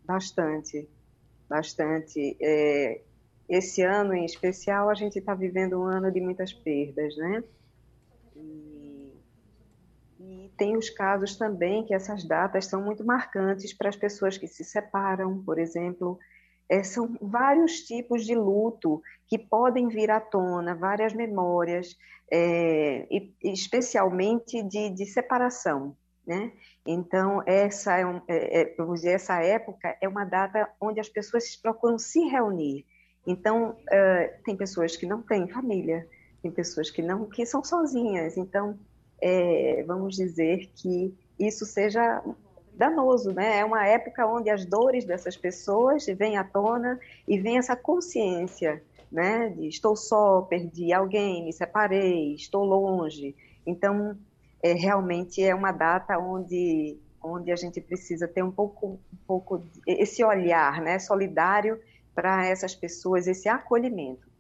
Bastante, 0.06 0.88
bastante. 1.50 2.38
É, 2.42 3.02
esse 3.50 3.82
ano 3.82 4.14
em 4.14 4.24
especial, 4.24 4.90
a 4.90 4.94
gente 4.94 5.20
está 5.20 5.36
vivendo 5.36 5.82
um 5.82 5.84
ano 5.84 6.10
de 6.10 6.22
muitas 6.22 6.54
perdas, 6.54 7.14
né? 7.18 7.44
E, 8.38 9.12
e 10.18 10.52
tem 10.58 10.78
os 10.78 10.90
casos 10.90 11.36
também 11.36 11.84
que 11.84 11.94
essas 11.94 12.24
datas 12.24 12.68
são 12.68 12.82
muito 12.82 13.04
marcantes 13.04 13.74
para 13.74 13.90
as 13.90 13.98
pessoas 13.98 14.38
que 14.38 14.48
se 14.48 14.64
separam, 14.64 15.44
por 15.44 15.60
exemplo. 15.60 16.18
É, 16.72 16.84
são 16.84 17.18
vários 17.22 17.82
tipos 17.82 18.26
de 18.26 18.34
luto 18.34 19.04
que 19.28 19.38
podem 19.38 19.90
vir 19.90 20.10
à 20.10 20.22
tona, 20.22 20.74
várias 20.74 21.14
memórias, 21.14 21.98
é, 22.32 23.06
e, 23.12 23.34
especialmente 23.44 24.64
de, 24.64 24.90
de 24.90 25.06
separação, 25.06 25.98
né? 26.26 26.54
Então, 26.86 27.44
essa, 27.46 27.98
é, 27.98 28.06
um, 28.06 28.22
é, 28.26 28.62
é, 28.62 28.76
vamos 28.78 29.02
dizer, 29.02 29.16
essa 29.16 29.44
época 29.44 29.98
é 30.00 30.08
uma 30.08 30.24
data 30.24 30.70
onde 30.80 31.02
as 31.02 31.10
pessoas 31.10 31.58
procuram 31.58 32.00
se 32.00 32.22
reunir. 32.22 32.86
Então, 33.28 33.72
uh, 33.72 34.44
tem 34.46 34.56
pessoas 34.56 34.96
que 34.96 35.06
não 35.06 35.22
têm 35.22 35.50
família, 35.50 36.08
tem 36.42 36.50
pessoas 36.50 36.90
que 36.90 37.02
não, 37.02 37.26
que 37.26 37.46
são 37.46 37.62
sozinhas. 37.66 38.38
Então, 38.38 38.80
é, 39.22 39.84
vamos 39.86 40.16
dizer 40.16 40.72
que 40.74 41.14
isso 41.38 41.66
seja 41.66 42.24
danoso, 42.82 43.32
né? 43.32 43.60
É 43.60 43.66
uma 43.66 43.86
época 43.88 44.26
onde 44.26 44.50
as 44.50 44.66
dores 44.66 45.06
dessas 45.06 45.38
pessoas 45.38 46.04
vêm 46.08 46.36
à 46.36 46.44
tona 46.44 47.00
e 47.28 47.40
vem 47.40 47.60
essa 47.60 47.76
consciência, 47.76 48.82
né? 49.12 49.50
De 49.50 49.68
estou 49.68 49.96
só, 49.96 50.42
perdi 50.42 50.92
alguém, 50.92 51.46
me 51.46 51.54
separei, 51.54 52.34
estou 52.34 52.66
longe. 52.66 53.36
Então, 53.68 54.18
é, 54.64 54.74
realmente 54.74 55.44
é 55.44 55.54
uma 55.54 55.72
data 55.72 56.18
onde, 56.18 56.98
onde 57.24 57.52
a 57.52 57.56
gente 57.56 57.80
precisa 57.80 58.28
ter 58.28 58.44
um 58.44 58.52
pouco, 58.52 59.00
um 59.14 59.18
pouco 59.28 59.64
esse 59.86 60.24
olhar 60.24 60.82
né, 60.82 60.98
solidário 60.98 61.80
para 62.16 62.48
essas 62.48 62.74
pessoas, 62.74 63.28
esse 63.28 63.48
acolhimento. 63.48 64.31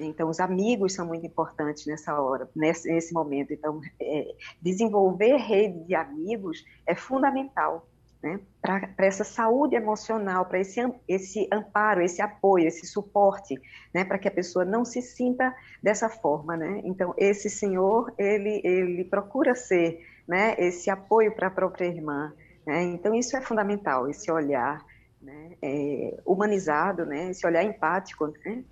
Então, 0.00 0.28
os 0.28 0.40
amigos 0.40 0.94
são 0.94 1.06
muito 1.06 1.26
importantes 1.26 1.86
nessa 1.86 2.20
hora, 2.20 2.48
nesse, 2.54 2.88
nesse 2.88 3.12
momento. 3.12 3.52
Então, 3.52 3.80
é, 4.00 4.34
desenvolver 4.60 5.36
rede 5.36 5.84
de 5.84 5.94
amigos 5.94 6.64
é 6.86 6.94
fundamental 6.94 7.86
né, 8.22 8.40
para 8.60 9.06
essa 9.06 9.24
saúde 9.24 9.76
emocional, 9.76 10.44
para 10.46 10.58
esse, 10.58 10.80
esse 11.06 11.48
amparo, 11.52 12.02
esse 12.02 12.20
apoio, 12.20 12.66
esse 12.66 12.86
suporte, 12.86 13.54
né, 13.94 14.04
para 14.04 14.18
que 14.18 14.28
a 14.28 14.30
pessoa 14.30 14.64
não 14.64 14.84
se 14.84 15.00
sinta 15.00 15.54
dessa 15.82 16.08
forma. 16.08 16.56
Né? 16.56 16.82
Então, 16.84 17.14
esse 17.16 17.48
senhor, 17.48 18.12
ele, 18.18 18.60
ele 18.64 19.04
procura 19.04 19.54
ser 19.54 20.04
né, 20.26 20.54
esse 20.58 20.90
apoio 20.90 21.34
para 21.34 21.46
a 21.46 21.50
própria 21.50 21.86
irmã. 21.86 22.32
Né? 22.66 22.82
Então, 22.82 23.14
isso 23.14 23.36
é 23.36 23.40
fundamental, 23.40 24.08
esse 24.08 24.30
olhar 24.30 24.84
né, 25.22 25.52
é, 25.62 26.20
humanizado, 26.24 27.06
né, 27.06 27.30
esse 27.30 27.46
olhar 27.46 27.62
empático, 27.62 28.26
né, 28.44 28.64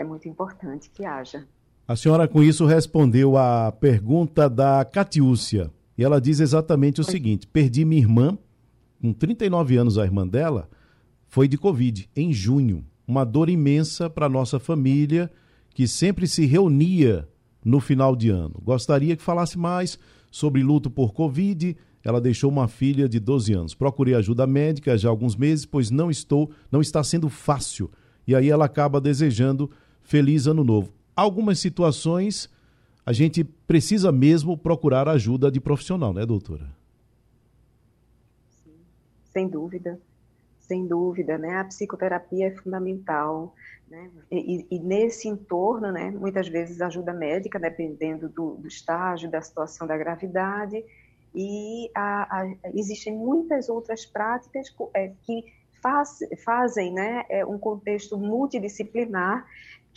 é 0.00 0.04
muito 0.04 0.26
importante 0.28 0.90
que 0.90 1.04
haja. 1.04 1.46
A 1.86 1.94
senhora, 1.94 2.26
com 2.26 2.42
isso, 2.42 2.64
respondeu 2.64 3.36
à 3.36 3.70
pergunta 3.70 4.48
da 4.48 4.82
Catiúcia. 4.84 5.70
E 5.98 6.02
ela 6.02 6.20
diz 6.20 6.40
exatamente 6.40 7.00
o 7.00 7.04
seguinte: 7.04 7.46
perdi 7.46 7.84
minha 7.84 8.00
irmã 8.00 8.38
com 9.00 9.12
39 9.12 9.76
anos, 9.76 9.98
a 9.98 10.04
irmã 10.04 10.26
dela, 10.26 10.68
foi 11.26 11.46
de 11.46 11.58
Covid, 11.58 12.08
em 12.16 12.32
junho. 12.32 12.84
Uma 13.06 13.24
dor 13.24 13.50
imensa 13.50 14.08
para 14.08 14.28
nossa 14.28 14.58
família, 14.58 15.30
que 15.74 15.86
sempre 15.86 16.26
se 16.26 16.46
reunia 16.46 17.28
no 17.62 17.80
final 17.80 18.16
de 18.16 18.30
ano. 18.30 18.60
Gostaria 18.62 19.16
que 19.16 19.22
falasse 19.22 19.58
mais 19.58 19.98
sobre 20.30 20.62
luto 20.62 20.90
por 20.90 21.12
Covid. 21.12 21.76
Ela 22.02 22.20
deixou 22.20 22.50
uma 22.50 22.68
filha 22.68 23.06
de 23.06 23.20
12 23.20 23.52
anos. 23.52 23.74
Procurei 23.74 24.14
ajuda 24.14 24.46
médica 24.46 24.96
já 24.96 25.08
há 25.08 25.10
alguns 25.10 25.36
meses, 25.36 25.66
pois 25.66 25.90
não 25.90 26.10
estou, 26.10 26.50
não 26.70 26.80
está 26.80 27.02
sendo 27.04 27.28
fácil. 27.28 27.90
E 28.26 28.34
aí 28.34 28.48
ela 28.48 28.64
acaba 28.64 29.00
desejando 29.00 29.70
feliz 30.10 30.46
ano 30.46 30.62
novo. 30.64 30.92
Algumas 31.16 31.58
situações 31.58 32.50
a 33.06 33.12
gente 33.12 33.42
precisa 33.42 34.12
mesmo 34.12 34.58
procurar 34.58 35.08
ajuda 35.08 35.50
de 35.50 35.60
profissional, 35.60 36.12
né, 36.12 36.26
doutora? 36.26 36.80
sem 39.32 39.48
dúvida, 39.48 40.00
sem 40.58 40.86
dúvida, 40.86 41.38
né? 41.38 41.56
A 41.56 41.64
psicoterapia 41.64 42.48
é 42.48 42.50
fundamental, 42.50 43.54
né? 43.88 44.10
E, 44.30 44.66
e, 44.70 44.78
nesse 44.78 45.28
entorno, 45.28 45.90
né, 45.90 46.10
muitas 46.10 46.48
vezes 46.48 46.80
ajuda 46.80 47.12
médica, 47.12 47.58
dependendo 47.58 48.28
do, 48.28 48.56
do 48.56 48.68
estágio, 48.68 49.30
da 49.30 49.40
situação 49.40 49.86
da 49.86 49.96
gravidade, 49.96 50.84
e 51.34 51.90
a, 51.94 52.40
a, 52.40 52.54
existem 52.74 53.16
muitas 53.16 53.68
outras 53.68 54.04
práticas 54.04 54.66
é, 54.94 55.12
que 55.22 55.44
faz, 55.80 56.18
fazem 56.44 56.92
né, 56.92 57.24
é, 57.28 57.46
um 57.46 57.58
contexto 57.58 58.18
multidisciplinar 58.18 59.46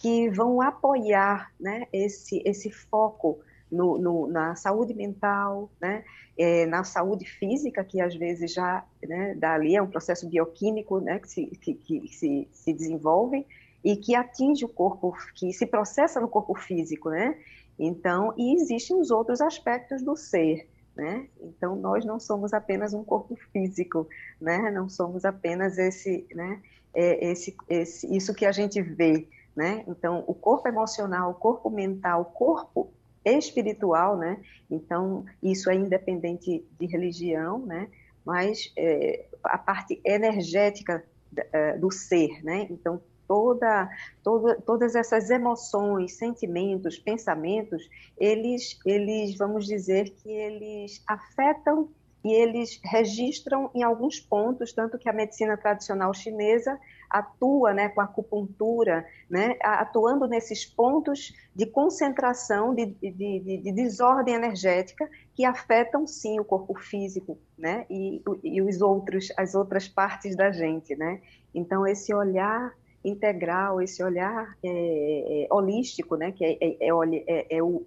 que 0.04 0.30
vão 0.30 0.62
apoiar 0.62 1.50
né, 1.58 1.88
esse, 1.94 2.44
esse 2.46 2.70
foco 2.70 3.40
no, 3.72 3.98
no, 3.98 4.28
na 4.28 4.54
saúde 4.54 4.94
mental, 4.94 5.72
né, 5.80 6.04
é, 6.38 6.66
na 6.66 6.84
saúde 6.84 7.24
física, 7.26 7.86
que 7.86 8.02
às 8.02 8.14
vezes 8.14 8.52
já 8.52 8.86
né, 9.02 9.34
dali 9.34 9.78
é 9.78 9.82
um 9.82 9.90
processo 9.90 10.28
bioquímico 10.28 11.00
né, 11.00 11.20
que, 11.20 11.30
se, 11.30 11.46
que, 11.46 11.74
que 11.76 12.08
se, 12.10 12.50
se 12.52 12.74
desenvolve 12.74 13.48
e 13.82 13.96
que 13.96 14.14
atinge 14.14 14.66
o 14.66 14.68
corpo, 14.68 15.16
que 15.36 15.54
se 15.54 15.66
processa 15.66 16.20
no 16.20 16.28
corpo 16.28 16.54
físico, 16.54 17.10
né? 17.10 17.38
Então, 17.80 18.34
e 18.38 18.56
existem 18.56 19.00
os 19.00 19.10
outros 19.10 19.40
aspectos 19.40 20.02
do 20.02 20.18
ser, 20.18 20.68
né? 20.96 21.28
Então, 21.42 21.78
nós 21.78 22.06
não 22.06 22.20
somos 22.20 22.54
apenas 22.54 22.94
um 22.94 23.06
corpo 23.06 23.38
físico, 23.52 24.08
né? 24.40 24.70
Não 24.70 24.90
somos 24.90 25.24
apenas 25.24 25.78
esse, 25.78 26.26
né? 26.34 26.62
É, 26.94 27.32
esse, 27.32 27.56
esse, 27.68 28.16
isso 28.16 28.34
que 28.34 28.46
a 28.46 28.52
gente 28.52 28.82
vê, 28.82 29.28
né? 29.56 29.84
Então, 29.88 30.24
o 30.28 30.34
corpo 30.34 30.68
emocional, 30.68 31.32
o 31.32 31.36
corpo 31.36 31.70
mental, 31.70 32.22
o 32.22 32.26
corpo 32.26 32.92
espiritual, 33.24 34.18
né? 34.18 34.42
Então, 34.70 35.26
isso 35.42 35.70
é 35.70 35.76
independente 35.76 36.66
de 36.80 36.86
religião, 36.86 37.60
né? 37.66 37.88
Mas 38.26 38.72
é, 38.78 39.26
a 39.44 39.58
parte 39.58 40.02
energética 40.04 41.04
é, 41.52 41.78
do 41.78 41.92
ser, 41.92 42.44
né? 42.44 42.68
Então, 42.70 43.02
toda, 43.28 43.90
toda, 44.24 44.56
todas 44.62 44.96
essas 44.96 45.30
emoções, 45.30 46.18
sentimentos, 46.18 47.00
pensamentos, 47.00 47.90
eles, 48.18 48.78
eles, 48.86 49.38
vamos 49.38 49.66
dizer 49.66 50.10
que 50.10 50.30
eles 50.30 51.02
afetam 51.08 51.90
e 52.24 52.32
eles 52.32 52.80
registram 52.84 53.70
em 53.76 53.84
alguns 53.84 54.20
pontos, 54.20 54.72
tanto 54.72 54.98
que 54.98 55.10
a 55.10 55.14
medicina 55.14 55.58
tradicional 55.58 56.14
chinesa 56.14 56.80
atua 57.10 57.74
né, 57.74 57.90
com 57.90 58.02
a 58.02 58.06
acupuntura, 58.06 59.06
né, 59.30 59.56
atuando 59.62 60.28
nesses 60.28 60.66
pontos 60.66 61.34
de 61.54 61.66
concentração, 61.66 62.74
de, 62.74 62.88
de, 62.88 63.12
de, 63.12 63.58
de, 63.58 63.72
desordem 63.72 64.36
energética, 64.36 65.08
que 65.36 65.46
afetam 65.46 66.08
sim 66.08 66.40
o 66.40 66.46
corpo 66.46 66.74
físico 66.80 67.38
né, 67.58 67.86
e, 67.90 68.24
e 68.44 68.62
os 68.62 68.82
outros, 68.82 69.32
as 69.38 69.54
outras 69.54 69.88
partes 69.88 70.36
da 70.36 70.52
gente. 70.52 70.96
Né? 70.96 71.22
Então, 71.54 71.86
esse 71.86 72.14
olhar 72.14 72.74
integral, 73.04 73.82
esse 73.82 74.02
olhar 74.02 74.58
é, 74.64 75.46
é, 75.46 75.54
holístico, 75.54 76.16
né, 76.16 76.32
que 76.32 76.46
é, 76.46 76.58
é, 76.62 76.78
é, 76.80 77.58
é 77.58 77.64
o, 77.64 77.84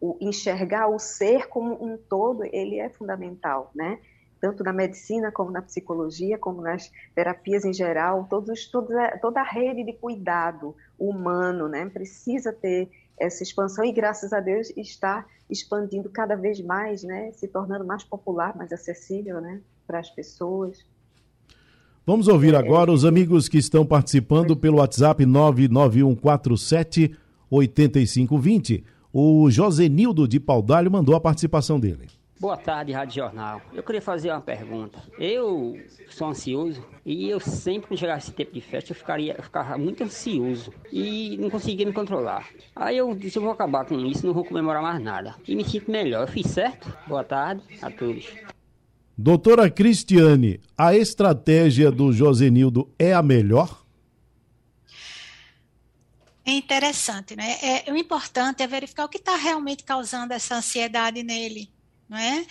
o, 0.00 0.16
enxergar 0.20 0.88
o 0.88 0.98
ser 0.98 1.48
como 1.48 1.74
um 1.84 1.96
todo, 1.96 2.44
ele 2.44 2.78
é 2.78 2.88
fundamental, 2.88 3.70
né? 3.74 3.98
Tanto 4.40 4.64
na 4.64 4.72
medicina 4.72 5.30
como 5.30 5.50
na 5.50 5.60
psicologia, 5.60 6.38
como 6.38 6.62
nas 6.62 6.90
terapias 7.14 7.64
em 7.64 7.74
geral, 7.74 8.26
todos, 8.30 8.66
toda, 8.66 9.18
toda 9.18 9.40
a 9.40 9.44
rede 9.44 9.84
de 9.84 9.92
cuidado 9.92 10.74
humano, 10.98 11.68
né, 11.68 11.86
precisa 11.90 12.50
ter 12.50 12.88
essa 13.18 13.42
expansão 13.42 13.84
e 13.84 13.92
graças 13.92 14.32
a 14.32 14.40
Deus 14.40 14.72
está 14.74 15.26
expandindo 15.50 16.08
cada 16.08 16.36
vez 16.36 16.58
mais, 16.62 17.02
né, 17.02 17.32
se 17.32 17.46
tornando 17.48 17.84
mais 17.84 18.02
popular, 18.02 18.56
mais 18.56 18.72
acessível, 18.72 19.42
né, 19.42 19.60
para 19.86 19.98
as 19.98 20.08
pessoas. 20.08 20.86
Vamos 22.06 22.28
ouvir 22.28 22.56
agora 22.56 22.90
os 22.90 23.04
amigos 23.04 23.46
que 23.46 23.58
estão 23.58 23.84
participando 23.84 24.56
pelo 24.56 24.78
WhatsApp 24.78 25.26
99147 25.26 27.14
8520. 27.50 28.84
O 29.12 29.50
Josenildo 29.50 30.28
de 30.28 30.38
Paudalho 30.38 30.88
mandou 30.88 31.16
a 31.16 31.20
participação 31.20 31.80
dele. 31.80 32.06
Boa 32.38 32.56
tarde, 32.56 32.92
Rádio 32.92 33.16
Jornal. 33.16 33.60
Eu 33.74 33.82
queria 33.82 34.00
fazer 34.00 34.30
uma 34.30 34.40
pergunta. 34.40 35.02
Eu 35.18 35.76
sou 36.08 36.28
ansioso 36.28 36.80
e 37.04 37.28
eu 37.28 37.40
sempre 37.40 37.88
que 37.88 37.96
chegar 37.96 38.16
esse 38.16 38.30
tempo 38.30 38.54
de 38.54 38.60
festa 38.60 38.92
eu 38.92 38.96
ficaria, 38.96 39.34
eu 39.36 39.42
ficava 39.42 39.76
muito 39.76 40.04
ansioso 40.04 40.72
e 40.92 41.36
não 41.40 41.50
conseguia 41.50 41.84
me 41.84 41.92
controlar. 41.92 42.48
Aí 42.74 42.96
eu 42.96 43.12
disse, 43.16 43.36
eu 43.36 43.42
vou 43.42 43.50
acabar 43.50 43.84
com 43.84 43.98
isso, 43.98 44.24
não 44.24 44.32
vou 44.32 44.44
comemorar 44.44 44.80
mais 44.80 45.02
nada. 45.02 45.34
E 45.46 45.56
me 45.56 45.64
sinto 45.64 45.90
melhor. 45.90 46.22
Eu 46.22 46.28
fiz 46.28 46.46
certo? 46.46 46.90
Boa 47.08 47.24
tarde 47.24 47.62
a 47.82 47.90
todos. 47.90 48.32
Doutora 49.18 49.68
Cristiane, 49.68 50.60
a 50.78 50.94
estratégia 50.94 51.90
do 51.90 52.12
Josenildo 52.12 52.88
é 52.96 53.12
a 53.12 53.22
melhor? 53.22 53.79
É 56.50 56.52
interessante, 56.52 57.36
né? 57.36 57.58
É, 57.62 57.92
o 57.92 57.96
importante 57.96 58.60
é 58.60 58.66
verificar 58.66 59.04
o 59.04 59.08
que 59.08 59.18
está 59.18 59.36
realmente 59.36 59.84
causando 59.84 60.32
essa 60.34 60.56
ansiedade 60.56 61.22
nele. 61.22 61.72
É? 62.12 62.44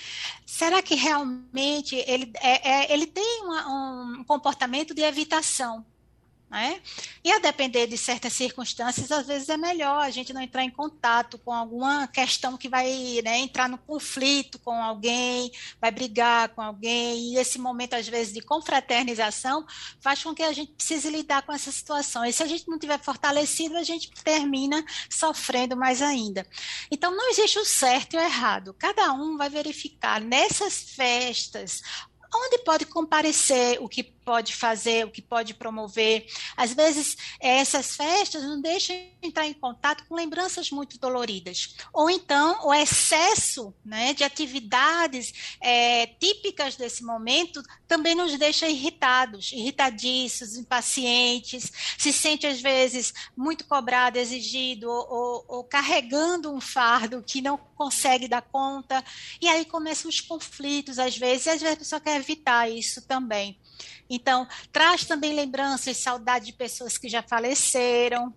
Será 0.46 0.82
que 0.82 0.96
realmente 0.96 1.98
ele, 2.08 2.32
é, 2.40 2.70
é, 2.70 2.94
ele 2.94 3.06
tem 3.06 3.42
uma, 3.44 4.20
um 4.20 4.24
comportamento 4.24 4.94
de 4.94 5.02
evitação? 5.02 5.86
Né? 6.50 6.82
E 7.24 7.32
a 7.32 7.38
depender 7.38 7.86
de 7.86 7.96
certas 7.96 8.34
circunstâncias, 8.34 9.12
às 9.12 9.28
vezes 9.28 9.50
é 9.50 9.58
melhor 9.58 10.02
a 10.02 10.10
gente 10.10 10.34
não 10.34 10.42
entrar 10.42 10.64
em 10.64 10.70
contato 10.72 11.38
com 11.38 11.54
alguma 11.54 12.08
questão 12.08 12.58
que 12.58 12.68
vai 12.68 13.22
né, 13.24 13.38
entrar 13.38 13.70
no 13.70 13.78
conflito 13.78 14.58
com 14.58 14.74
alguém, 14.74 15.52
vai 15.80 15.92
brigar 15.92 16.50
com 16.50 16.62
alguém, 16.62 17.34
e 17.34 17.38
esse 17.38 17.60
momento, 17.60 17.94
às 17.94 18.08
vezes, 18.08 18.34
de 18.34 18.42
confraternização 18.42 19.64
faz 20.02 20.24
com 20.24 20.34
que 20.34 20.42
a 20.42 20.52
gente 20.52 20.72
precise 20.72 21.10
lidar 21.12 21.44
com 21.44 21.54
essa 21.54 21.72
situação. 21.72 22.26
E 22.26 22.34
se 22.34 22.42
a 22.42 22.48
gente 22.48 22.68
não 22.68 22.80
tiver 22.80 23.00
fortalecido, 23.00 23.78
a 23.78 23.84
gente 23.84 24.10
termina 24.24 24.84
sofrendo 25.08 25.78
mais 25.78 26.02
ainda. 26.02 26.48
Então, 26.90 27.16
não 27.16 27.30
existe 27.30 27.60
o 27.60 27.66
certo 27.66 28.16
e 28.16 28.18
o 28.18 28.22
errado. 28.22 28.74
Cada 28.74 29.14
um 29.14 29.38
vai 29.38 29.50
verificar 29.50 30.20
nessas 30.20 30.82
festas 30.82 31.82
onde 32.34 32.60
pode 32.60 32.86
comparecer, 32.86 33.82
o 33.82 33.90
que 33.90 34.04
pode 34.30 34.56
fazer, 34.56 35.08
o 35.08 35.10
que 35.10 35.24
pode 35.24 35.56
promover. 35.56 36.28
Às 36.56 36.72
vezes, 36.72 37.18
essas 37.40 37.96
festas 37.96 38.44
não 38.44 38.62
deixam 38.62 38.96
entrar 39.24 39.48
em 39.48 39.56
contato 39.56 40.06
com 40.08 40.14
lembranças 40.14 40.70
muito 40.70 41.00
doloridas. 41.00 41.76
Ou 41.92 42.12
então, 42.12 42.68
o 42.68 42.72
excesso 42.72 43.74
né, 43.84 44.14
de 44.14 44.24
atividades 44.24 45.58
é, 45.60 46.06
típicas 46.06 46.76
desse 46.76 47.04
momento 47.04 47.64
também 47.88 48.14
nos 48.14 48.38
deixa 48.38 48.68
irritados, 48.70 49.52
irritadiços, 49.52 50.56
impacientes, 50.56 51.72
se 51.98 52.14
sente, 52.14 52.46
às 52.46 52.62
vezes, 52.62 53.12
muito 53.36 53.66
cobrado, 53.66 54.20
exigido, 54.20 54.92
ou, 54.92 55.08
ou, 55.10 55.46
ou 55.48 55.64
carregando 55.64 56.54
um 56.54 56.62
fardo 56.62 57.24
que 57.26 57.42
não 57.42 57.58
consegue 57.58 58.28
dar 58.28 58.44
conta. 58.44 59.04
E 59.42 59.48
aí 59.48 59.66
começam 59.66 60.08
os 60.08 60.22
conflitos, 60.22 61.00
às 61.00 61.18
vezes, 61.18 61.48
e 61.48 61.50
às 61.50 61.62
vezes 61.62 61.74
a 61.74 61.80
pessoa 61.80 62.00
quer 62.00 62.18
evitar 62.18 62.70
isso 62.70 63.02
também. 63.08 63.58
Então, 64.20 64.48
traz 64.72 65.06
também 65.06 65.34
lembranças, 65.34 65.98
saudade 65.98 66.48
de 66.48 66.54
pessoas 66.54 66.98
que 66.98 67.08
já 67.08 67.24
faleceram, 67.24 68.34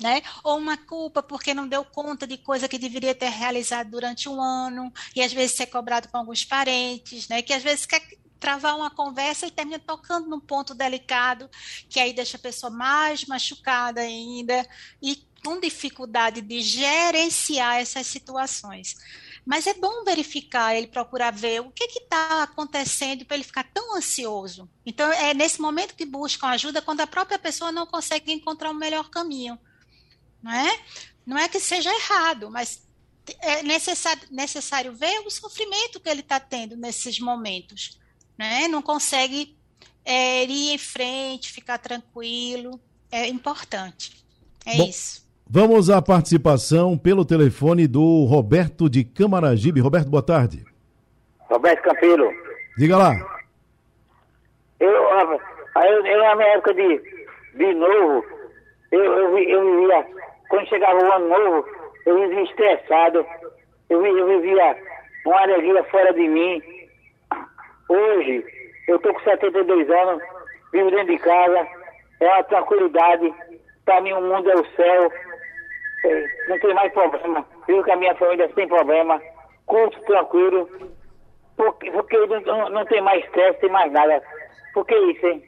né? 0.00 0.22
Ou 0.42 0.58
uma 0.58 0.76
culpa 0.76 1.22
porque 1.22 1.54
não 1.54 1.68
deu 1.68 1.84
conta 1.84 2.26
de 2.26 2.38
coisa 2.38 2.68
que 2.68 2.78
deveria 2.78 3.14
ter 3.14 3.28
realizado 3.28 3.90
durante 3.90 4.28
um 4.28 4.40
ano, 4.40 4.92
e 5.14 5.22
às 5.22 5.32
vezes 5.32 5.56
ser 5.56 5.66
cobrado 5.66 6.08
com 6.08 6.16
alguns 6.16 6.44
parentes, 6.44 7.28
né? 7.28 7.42
Que 7.42 7.52
às 7.52 7.62
vezes 7.62 7.86
quer 7.86 8.02
travar 8.40 8.76
uma 8.76 8.90
conversa 8.90 9.46
e 9.46 9.52
termina 9.52 9.78
tocando 9.78 10.28
num 10.28 10.40
ponto 10.40 10.74
delicado, 10.74 11.48
que 11.88 12.00
aí 12.00 12.12
deixa 12.12 12.36
a 12.36 12.40
pessoa 12.40 12.70
mais 12.70 13.24
machucada 13.24 14.00
ainda 14.00 14.66
e 15.00 15.24
com 15.44 15.60
dificuldade 15.60 16.40
de 16.40 16.60
gerenciar 16.60 17.76
essas 17.76 18.06
situações. 18.06 18.96
Mas 19.44 19.66
é 19.66 19.74
bom 19.74 20.04
verificar, 20.04 20.74
ele 20.74 20.86
procurar 20.86 21.32
ver 21.32 21.60
o 21.60 21.70
que 21.70 21.84
está 21.84 22.44
acontecendo 22.44 23.24
para 23.24 23.36
ele 23.36 23.44
ficar 23.44 23.64
tão 23.64 23.96
ansioso. 23.96 24.70
Então, 24.86 25.12
é 25.12 25.34
nesse 25.34 25.60
momento 25.60 25.96
que 25.96 26.06
buscam 26.06 26.46
ajuda 26.48 26.80
quando 26.80 27.00
a 27.00 27.06
própria 27.06 27.38
pessoa 27.38 27.72
não 27.72 27.86
consegue 27.86 28.32
encontrar 28.32 28.70
o 28.70 28.72
um 28.72 28.76
melhor 28.76 29.10
caminho. 29.10 29.58
Não 30.40 30.52
é? 30.52 30.80
Não 31.26 31.38
é 31.38 31.48
que 31.48 31.58
seja 31.58 31.92
errado, 31.92 32.50
mas 32.50 32.82
é 33.40 33.62
necessário, 33.62 34.22
necessário 34.30 34.92
ver 34.94 35.20
o 35.20 35.30
sofrimento 35.30 36.00
que 36.00 36.08
ele 36.08 36.20
está 36.20 36.40
tendo 36.40 36.76
nesses 36.76 37.18
momentos. 37.18 37.98
Né? 38.38 38.68
Não 38.68 38.82
consegue 38.82 39.56
é, 40.04 40.44
ir 40.44 40.72
em 40.72 40.78
frente, 40.78 41.52
ficar 41.52 41.78
tranquilo. 41.78 42.80
É 43.10 43.28
importante. 43.28 44.24
É 44.64 44.76
Bom, 44.76 44.88
isso. 44.88 45.21
Vamos 45.54 45.90
à 45.90 46.00
participação 46.00 46.96
pelo 46.96 47.26
telefone 47.26 47.86
do 47.86 48.24
Roberto 48.24 48.88
de 48.88 49.04
Camaragibe. 49.04 49.82
Roberto, 49.82 50.08
boa 50.08 50.24
tarde. 50.24 50.64
Roberto 51.40 51.82
Campelo. 51.82 52.32
Diga 52.78 52.96
lá. 52.96 53.12
Eu, 54.80 54.88
eu, 54.88 56.06
eu 56.06 56.22
na 56.22 56.36
minha 56.36 56.48
época 56.54 56.72
de, 56.72 57.02
de 57.56 57.74
novo, 57.74 58.24
eu, 58.92 59.04
eu, 59.04 59.38
eu 59.38 59.76
vivia, 59.76 60.06
quando 60.48 60.68
chegava 60.70 60.98
o 60.98 61.12
ano 61.12 61.28
novo, 61.28 61.68
eu 62.06 62.18
vivia 62.18 62.44
estressado, 62.44 63.26
eu, 63.90 64.06
eu 64.06 64.26
vivia 64.40 64.74
uma 65.26 65.38
alegria 65.38 65.84
fora 65.84 66.14
de 66.14 66.28
mim. 66.28 66.62
Hoje, 67.90 68.42
Eu 68.88 68.98
tô 69.00 69.12
com 69.12 69.20
72 69.20 69.90
anos, 69.90 70.22
vivo 70.72 70.90
dentro 70.90 71.08
de 71.08 71.18
casa, 71.18 71.68
é 72.20 72.26
uma 72.26 72.42
tranquilidade. 72.44 73.34
Para 73.84 74.00
mim 74.00 74.12
o 74.12 74.22
mundo 74.22 74.50
é 74.50 74.54
o 74.54 74.64
céu. 74.76 75.12
Não 76.48 76.58
tem 76.58 76.74
mais 76.74 76.92
problema. 76.92 77.46
Vivo 77.66 77.84
com 77.84 77.92
a 77.92 77.96
minha 77.96 78.14
família 78.16 78.50
sem 78.54 78.68
problema. 78.68 79.20
Curso 79.66 80.00
tranquilo. 80.04 80.68
Porque, 81.56 81.90
porque 81.90 82.16
não, 82.44 82.70
não 82.70 82.84
tem 82.86 83.00
mais 83.00 83.24
estresse, 83.24 83.60
tem 83.60 83.70
mais 83.70 83.92
nada. 83.92 84.22
Por 84.74 84.86
que 84.86 84.94
isso, 84.94 85.26
hein? 85.26 85.42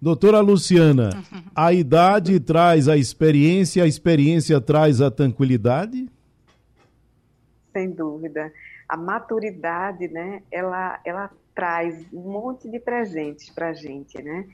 Doutora 0.00 0.40
Luciana, 0.40 1.10
a 1.54 1.72
idade 1.72 2.38
traz 2.38 2.86
a 2.86 2.96
experiência, 2.96 3.82
a 3.82 3.86
experiência 3.86 4.60
traz 4.60 5.00
a 5.00 5.10
tranquilidade? 5.10 6.06
Sem 7.72 7.90
dúvida. 7.90 8.52
A 8.88 8.96
maturidade, 8.96 10.06
né, 10.08 10.42
ela, 10.50 11.00
ela 11.04 11.30
traz 11.54 12.06
um 12.12 12.30
monte 12.30 12.70
de 12.70 12.78
presentes 12.78 13.50
para 13.50 13.70
a 13.70 13.72
gente, 13.72 14.22
né? 14.22 14.46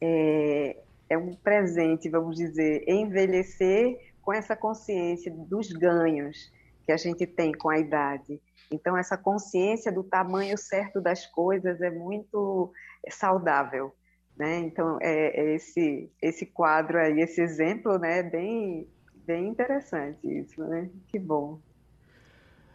É, 0.00 0.76
é 1.12 1.18
um 1.18 1.34
presente, 1.34 2.08
vamos 2.08 2.36
dizer, 2.36 2.84
envelhecer 2.88 3.98
com 4.22 4.32
essa 4.32 4.56
consciência 4.56 5.30
dos 5.30 5.70
ganhos 5.70 6.50
que 6.84 6.92
a 6.92 6.96
gente 6.96 7.26
tem 7.26 7.52
com 7.52 7.68
a 7.68 7.78
idade. 7.78 8.40
Então, 8.70 8.96
essa 8.96 9.16
consciência 9.16 9.92
do 9.92 10.02
tamanho 10.02 10.56
certo 10.56 11.00
das 11.00 11.26
coisas 11.26 11.80
é 11.82 11.90
muito 11.90 12.72
saudável. 13.10 13.92
Né? 14.36 14.60
Então, 14.60 14.98
é, 15.02 15.40
é, 15.40 15.54
esse, 15.54 16.10
esse 16.22 16.46
quadro 16.46 16.98
aí, 16.98 17.20
esse 17.20 17.42
exemplo, 17.42 17.98
né, 17.98 18.20
é 18.20 18.22
bem, 18.22 18.88
bem 19.26 19.48
interessante 19.48 20.26
isso, 20.26 20.64
né? 20.64 20.88
Que 21.08 21.18
bom. 21.18 21.60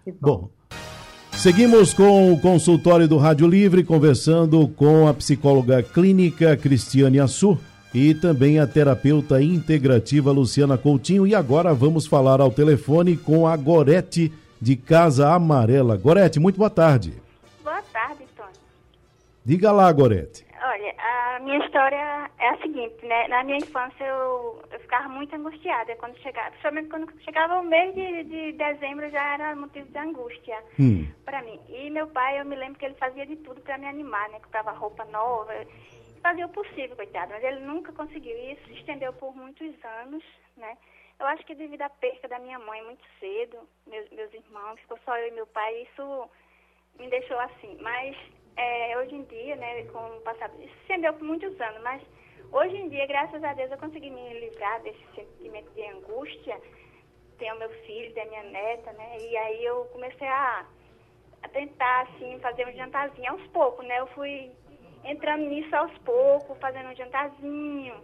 Que 0.03 0.11
bom. 0.11 0.19
bom. 0.19 0.51
Seguimos 1.31 1.93
com 1.93 2.31
o 2.31 2.39
consultório 2.39 3.07
do 3.07 3.17
Rádio 3.17 3.47
Livre, 3.47 3.83
conversando 3.83 4.67
com 4.69 5.07
a 5.07 5.13
psicóloga 5.13 5.81
clínica 5.81 6.55
Cristiane 6.55 7.19
Assur 7.19 7.59
e 7.93 8.13
também 8.13 8.59
a 8.59 8.67
terapeuta 8.67 9.41
integrativa 9.41 10.31
Luciana 10.31 10.77
Coutinho. 10.77 11.25
E 11.25 11.33
agora 11.33 11.73
vamos 11.73 12.05
falar 12.05 12.41
ao 12.41 12.51
telefone 12.51 13.17
com 13.17 13.47
a 13.47 13.55
Gorete 13.55 14.31
de 14.61 14.75
Casa 14.75 15.33
Amarela. 15.33 15.97
Gorete, 15.97 16.39
muito 16.39 16.57
boa 16.57 16.69
tarde. 16.69 17.13
Boa 17.63 17.81
tarde, 17.93 18.23
Tony. 18.35 18.49
Diga 19.45 19.71
lá, 19.71 19.91
Gorete. 19.91 20.45
Olha, 20.59 20.95
a 20.97 21.39
minha 21.39 21.63
história 21.63 22.29
é 22.39 22.49
a 22.49 22.57
seguinte, 22.57 23.05
né? 23.05 23.27
Na 23.27 23.43
minha 23.43 23.57
infância 23.57 24.03
eu, 24.03 24.61
eu 24.71 24.79
ficava 24.79 25.07
muito 25.07 25.35
angustiada 25.35 25.95
quando 25.97 26.17
chegava, 26.17 26.49
principalmente 26.49 26.89
quando 26.89 27.07
chegava 27.23 27.59
o 27.59 27.63
mês 27.63 27.93
de, 27.93 28.23
de 28.23 28.51
dezembro 28.53 29.09
já 29.09 29.35
era 29.35 29.55
motivo 29.55 29.87
de 29.87 29.97
angústia 29.97 30.57
hum. 30.79 31.07
para 31.23 31.41
mim. 31.43 31.59
E 31.69 31.89
meu 31.91 32.07
pai, 32.07 32.41
eu 32.41 32.45
me 32.45 32.55
lembro 32.55 32.79
que 32.79 32.85
ele 32.85 32.95
fazia 32.95 33.25
de 33.25 33.35
tudo 33.37 33.61
para 33.61 33.77
me 33.77 33.85
animar, 33.85 34.27
né? 34.29 34.39
Comprava 34.39 34.71
roupa 34.71 35.05
nova, 35.05 35.53
fazia 36.27 36.45
o 36.45 36.49
possível, 36.49 36.95
coitado, 36.97 37.31
mas 37.31 37.43
ele 37.43 37.61
nunca 37.61 37.93
conseguiu. 37.93 38.35
E 38.35 38.51
isso 38.51 38.65
se 38.65 38.73
estendeu 38.73 39.13
por 39.13 39.33
muitos 39.33 39.73
anos, 40.01 40.23
né? 40.57 40.77
Eu 41.17 41.25
acho 41.25 41.45
que 41.45 41.55
devido 41.55 41.81
à 41.83 41.89
perca 41.89 42.27
da 42.27 42.37
minha 42.37 42.59
mãe 42.59 42.83
muito 42.83 43.03
cedo, 43.19 43.57
meus, 43.87 44.09
meus 44.09 44.33
irmãos, 44.33 44.79
ficou 44.81 44.99
só 45.05 45.17
eu 45.17 45.29
e 45.29 45.31
meu 45.31 45.47
pai, 45.47 45.83
isso 45.83 46.29
me 46.99 47.09
deixou 47.09 47.39
assim. 47.39 47.77
Mas 47.79 48.15
é, 48.57 48.97
hoje 48.97 49.15
em 49.15 49.23
dia, 49.23 49.55
né, 49.55 49.85
com 49.85 50.17
o 50.17 50.21
passado, 50.21 50.53
isso 50.61 50.73
se 50.73 50.81
estendeu 50.81 51.13
por 51.13 51.23
muitos 51.23 51.59
anos, 51.61 51.81
mas 51.81 52.01
hoje 52.51 52.75
em 52.75 52.89
dia, 52.89 53.07
graças 53.07 53.41
a 53.41 53.53
Deus, 53.53 53.71
eu 53.71 53.77
consegui 53.77 54.09
me 54.09 54.39
livrar 54.39 54.81
desse 54.81 55.03
sentimento 55.15 55.71
de 55.71 55.83
angústia. 55.87 56.59
Tenho 57.37 57.57
meu 57.57 57.69
filho, 57.85 58.13
tenho 58.13 58.29
minha 58.29 58.43
neta, 58.43 58.91
né, 58.93 59.17
e 59.21 59.37
aí 59.37 59.63
eu 59.63 59.85
comecei 59.85 60.27
a, 60.27 60.65
a 61.41 61.47
tentar, 61.47 62.01
assim, 62.01 62.37
fazer 62.39 62.67
um 62.67 62.73
jantarzinho 62.73 63.31
aos 63.31 63.47
poucos, 63.47 63.85
né, 63.87 63.99
eu 63.99 64.07
fui 64.07 64.51
entrando 65.07 65.45
nisso 65.45 65.75
aos 65.75 65.95
poucos, 65.99 66.57
fazendo 66.59 66.89
um 66.89 66.95
jantarzinho. 66.95 67.95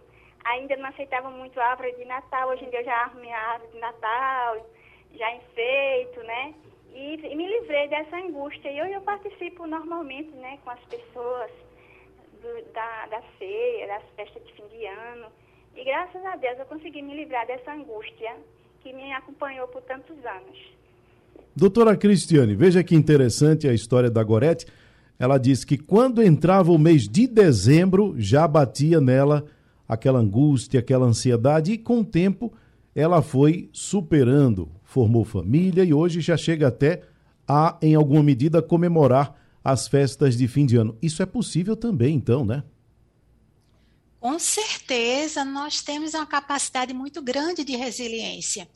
Ainda 0.44 0.76
não 0.76 0.88
aceitava 0.88 1.30
muito 1.30 1.58
a 1.58 1.66
árvore 1.66 1.92
de 1.92 2.04
Natal, 2.04 2.48
hoje 2.48 2.64
em 2.64 2.70
dia 2.70 2.80
eu 2.80 2.84
já 2.84 2.94
arrumo 3.02 3.20
minha 3.20 3.36
árvore 3.36 3.72
de 3.72 3.78
Natal, 3.78 4.70
já 5.14 5.34
enfeito, 5.36 6.20
né, 6.24 6.54
e, 6.94 7.14
e, 7.16 7.34
me 7.34 7.46
livrei 7.46 7.88
dessa 7.88 8.16
angústia. 8.16 8.70
E 8.70 8.80
hoje 8.80 8.92
eu 8.92 9.00
participo 9.00 9.66
normalmente 9.66 10.30
né, 10.36 10.58
com 10.62 10.70
as 10.70 10.80
pessoas 10.84 11.50
do, 12.40 12.72
da, 12.72 13.06
da 13.06 13.22
ceia, 13.38 13.86
das 13.88 14.02
festas 14.14 14.46
de 14.46 14.52
fim 14.52 14.66
de 14.68 14.86
ano. 14.86 15.26
E 15.74 15.84
graças 15.84 16.24
a 16.24 16.36
Deus 16.36 16.58
eu 16.58 16.66
consegui 16.66 17.02
me 17.02 17.14
livrar 17.14 17.46
dessa 17.46 17.72
angústia 17.72 18.36
que 18.80 18.92
me 18.92 19.12
acompanhou 19.12 19.66
por 19.68 19.82
tantos 19.82 20.16
anos. 20.24 20.74
Doutora 21.56 21.96
Cristiane, 21.96 22.54
veja 22.54 22.84
que 22.84 22.94
interessante 22.94 23.68
a 23.68 23.72
história 23.72 24.10
da 24.10 24.22
Gorete. 24.22 24.66
Ela 25.18 25.38
diz 25.38 25.64
que 25.64 25.78
quando 25.78 26.22
entrava 26.22 26.72
o 26.72 26.78
mês 26.78 27.08
de 27.08 27.26
dezembro, 27.26 28.14
já 28.18 28.46
batia 28.48 29.00
nela 29.00 29.44
aquela 29.88 30.18
angústia, 30.18 30.80
aquela 30.80 31.06
ansiedade, 31.06 31.72
e 31.72 31.78
com 31.78 32.00
o 32.00 32.04
tempo 32.04 32.52
ela 32.94 33.22
foi 33.22 33.68
superando, 33.72 34.68
formou 34.82 35.24
família 35.24 35.84
e 35.84 35.92
hoje 35.92 36.20
já 36.20 36.36
chega 36.36 36.68
até 36.68 37.02
a, 37.46 37.76
em 37.82 37.94
alguma 37.94 38.22
medida, 38.22 38.62
comemorar 38.62 39.34
as 39.62 39.88
festas 39.88 40.36
de 40.36 40.46
fim 40.46 40.64
de 40.64 40.76
ano. 40.76 40.96
Isso 41.02 41.22
é 41.22 41.26
possível 41.26 41.76
também, 41.76 42.14
então, 42.14 42.44
né? 42.44 42.62
Com 44.24 44.38
certeza, 44.38 45.44
nós 45.44 45.82
temos 45.82 46.14
uma 46.14 46.24
capacidade 46.24 46.94
muito 46.94 47.20
grande 47.20 47.62
de 47.62 47.76
resiliência. 47.76 48.66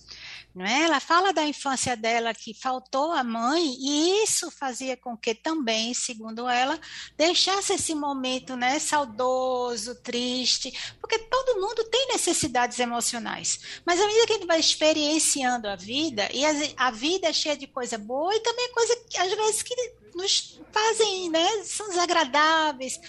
Não 0.55 0.63
é? 0.63 0.83
Ela 0.83 1.01
fala 1.01 1.33
da 1.33 1.43
infância 1.43 1.97
dela 1.97 2.35
que 2.35 2.53
faltou 2.53 3.13
a 3.13 3.25
mãe, 3.25 3.75
e 3.81 4.25
isso 4.25 4.51
fazia 4.51 4.95
com 4.95 5.17
que 5.17 5.35
também, 5.35 5.95
segundo 5.95 6.47
ela, 6.47 6.79
deixasse 7.17 7.73
esse 7.73 7.95
momento 7.95 8.57
né, 8.57 8.79
saudoso, 8.79 9.95
triste, 10.03 10.71
porque 11.01 11.19
todo 11.19 11.59
mundo 11.59 11.83
tem 11.85 12.09
necessidades 12.09 12.79
emocionais. 12.79 13.81
Mas 13.87 13.99
à 13.99 14.07
medida 14.07 14.27
que 14.27 14.33
a 14.33 14.37
gente 14.37 14.47
vai 14.47 14.61
experienciando 14.61 15.67
a 15.67 15.77
vida, 15.77 16.29
e 16.31 16.45
a, 16.77 16.91
vida 16.91 17.29
é 17.29 17.33
cheia 17.33 17.57
de 17.57 17.67
coisa 17.67 17.97
boa 17.97 18.37
e 18.37 18.41
também 18.41 18.71
coisa 18.71 18.97
que 19.09 19.17
às 19.17 19.33
vezes 19.33 19.63
que 19.63 19.75
nos 20.18 20.61
fazem, 20.72 21.31
né, 21.31 21.64
são 21.64 21.88
desagradáveis. 21.88 23.00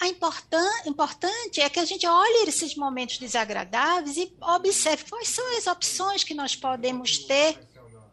A 0.00 0.08
importan 0.08 0.66
importante 0.86 1.60
é 1.60 1.68
que 1.68 1.78
a 1.78 1.84
gente 1.84 2.06
olhe 2.06 2.48
esses 2.48 2.74
momentos 2.74 3.18
desagradáveis 3.18 4.16
e 4.16 4.34
observe 4.40 5.04
quais 5.08 5.28
são 5.28 5.56
as 5.56 5.66
opções 5.66 6.24
que 6.24 6.34
nós 6.34 6.56
podemos 6.56 7.18
ter 7.18 7.58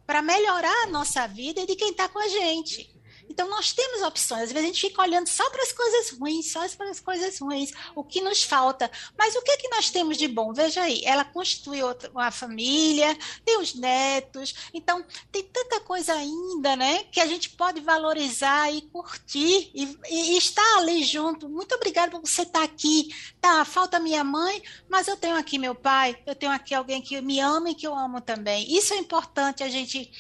para 0.06 0.22
melhorar 0.22 0.84
a 0.84 0.88
nossa 0.88 1.26
vida 1.28 1.62
e 1.62 1.66
de 1.66 1.76
quem 1.76 1.92
está 1.92 2.08
com 2.10 2.20
a 2.20 2.28
gente. 2.28 2.94
Então, 3.32 3.50
nós 3.50 3.72
temos 3.72 4.02
opções. 4.02 4.44
Às 4.44 4.52
vezes 4.52 4.66
a 4.66 4.74
gente 4.74 4.82
fica 4.82 5.02
olhando 5.02 5.28
só 5.28 5.50
para 5.50 5.64
as 5.64 5.72
coisas 5.72 6.10
ruins, 6.10 6.52
só 6.52 6.68
para 6.76 6.90
as 6.90 7.00
coisas 7.00 7.40
ruins, 7.40 7.72
o 7.96 8.04
que 8.04 8.20
nos 8.20 8.44
falta. 8.44 8.92
Mas 9.18 9.34
o 9.38 9.42
que 9.42 9.52
é 9.52 9.58
que 9.58 9.70
nós 9.70 9.90
temos 9.90 10.18
de 10.18 10.28
bom? 10.28 10.52
Veja 10.52 10.82
aí, 10.82 11.02
ela 11.06 11.24
constitui 11.24 11.82
outra, 11.82 12.12
uma 12.12 12.30
família, 12.30 13.18
tem 13.46 13.58
os 13.58 13.74
netos. 13.74 14.54
Então, 14.74 15.06
tem 15.32 15.44
tanta 15.44 15.80
coisa 15.80 16.14
ainda, 16.14 16.76
né, 16.76 17.06
que 17.06 17.22
a 17.22 17.26
gente 17.26 17.52
pode 17.52 17.80
valorizar 17.80 18.70
e 18.70 18.82
curtir 18.82 19.72
e, 19.74 19.98
e, 20.10 20.34
e 20.34 20.38
estar 20.38 20.78
ali 20.78 21.02
junto. 21.06 21.48
Muito 21.48 21.74
obrigada 21.74 22.12
por 22.12 22.28
você 22.28 22.42
estar 22.42 22.64
aqui. 22.64 23.16
Tá, 23.40 23.64
falta 23.64 23.98
minha 23.98 24.26
mãe, 24.26 24.62
mas 24.90 25.08
eu 25.08 25.16
tenho 25.16 25.38
aqui 25.38 25.58
meu 25.58 25.74
pai, 25.74 26.22
eu 26.26 26.36
tenho 26.36 26.52
aqui 26.52 26.76
alguém 26.76 27.02
que 27.02 27.20
me 27.22 27.40
ama 27.40 27.70
e 27.70 27.76
que 27.76 27.88
eu 27.88 27.96
amo 27.96 28.20
também. 28.20 28.76
Isso 28.76 28.94
é 28.94 28.98
importante 28.98 29.64
a 29.64 29.70
gente 29.70 30.12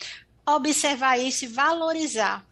observar 0.46 1.20
isso 1.20 1.44
e 1.44 1.48
valorizar. 1.50 2.50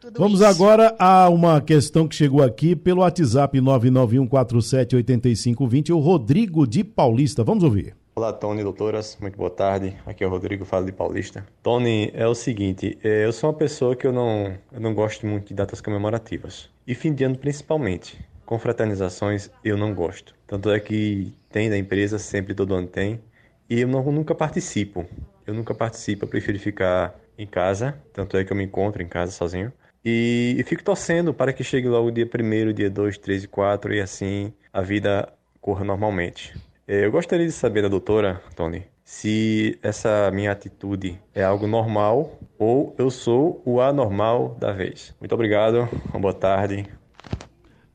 Tudo 0.00 0.20
Vamos 0.20 0.40
isso. 0.40 0.48
agora 0.48 0.94
a 0.96 1.28
uma 1.28 1.60
questão 1.60 2.06
que 2.06 2.14
chegou 2.14 2.40
aqui 2.40 2.76
pelo 2.76 3.00
WhatsApp 3.00 3.58
991478520, 3.58 5.90
o 5.90 5.98
Rodrigo 5.98 6.68
de 6.68 6.84
Paulista. 6.84 7.42
Vamos 7.42 7.64
ouvir. 7.64 7.96
Olá, 8.14 8.32
Tony, 8.32 8.62
doutoras, 8.62 9.18
muito 9.20 9.36
boa 9.36 9.50
tarde. 9.50 9.96
Aqui 10.06 10.22
é 10.22 10.26
o 10.26 10.30
Rodrigo, 10.30 10.64
falo 10.64 10.86
de 10.86 10.92
Paulista. 10.92 11.44
Tony, 11.64 12.12
é 12.14 12.28
o 12.28 12.34
seguinte, 12.34 12.96
é, 13.02 13.24
eu 13.24 13.32
sou 13.32 13.50
uma 13.50 13.56
pessoa 13.56 13.96
que 13.96 14.06
eu 14.06 14.12
não, 14.12 14.54
eu 14.72 14.80
não 14.80 14.94
gosto 14.94 15.26
muito 15.26 15.48
de 15.48 15.54
datas 15.54 15.80
comemorativas. 15.80 16.70
E 16.86 16.94
fim 16.94 17.12
de 17.12 17.24
ano 17.24 17.36
principalmente. 17.36 18.24
Confraternizações 18.46 19.50
eu 19.64 19.76
não 19.76 19.92
gosto. 19.92 20.32
Tanto 20.46 20.70
é 20.70 20.78
que 20.78 21.34
tem 21.50 21.68
da 21.68 21.76
empresa, 21.76 22.20
sempre 22.20 22.54
todo 22.54 22.72
ano 22.72 22.86
tem. 22.86 23.20
E 23.68 23.80
eu 23.80 23.88
não, 23.88 24.04
nunca 24.12 24.32
participo. 24.32 25.04
Eu 25.44 25.54
nunca 25.54 25.74
participo, 25.74 26.24
eu 26.24 26.28
prefiro 26.28 26.56
ficar 26.58 27.18
em 27.36 27.46
casa. 27.46 28.00
Tanto 28.12 28.36
é 28.36 28.44
que 28.44 28.52
eu 28.52 28.56
me 28.56 28.62
encontro 28.64 29.02
em 29.02 29.08
casa 29.08 29.32
sozinho. 29.32 29.72
E, 30.04 30.62
fico 30.66 30.82
torcendo 30.82 31.34
para 31.34 31.52
que 31.52 31.64
chegue 31.64 31.88
logo 31.88 32.08
o 32.08 32.12
dia 32.12 32.26
1 32.26 32.72
dia 32.72 32.90
2, 32.90 33.18
3 33.18 33.44
e 33.44 33.48
4 33.48 33.94
e 33.94 34.00
assim 34.00 34.52
a 34.72 34.80
vida 34.80 35.28
corra 35.60 35.84
normalmente. 35.84 36.54
É, 36.86 37.04
eu 37.04 37.12
gostaria 37.12 37.46
de 37.46 37.52
saber 37.52 37.82
da 37.82 37.88
doutora, 37.88 38.40
Tony, 38.56 38.84
se 39.04 39.78
essa 39.82 40.30
minha 40.30 40.52
atitude 40.52 41.18
é 41.34 41.42
algo 41.42 41.66
normal 41.66 42.38
ou 42.58 42.94
eu 42.98 43.10
sou 43.10 43.62
o 43.64 43.80
anormal 43.80 44.56
da 44.58 44.72
vez. 44.72 45.14
Muito 45.20 45.34
obrigado, 45.34 45.88
uma 46.10 46.20
boa 46.20 46.34
tarde. 46.34 46.86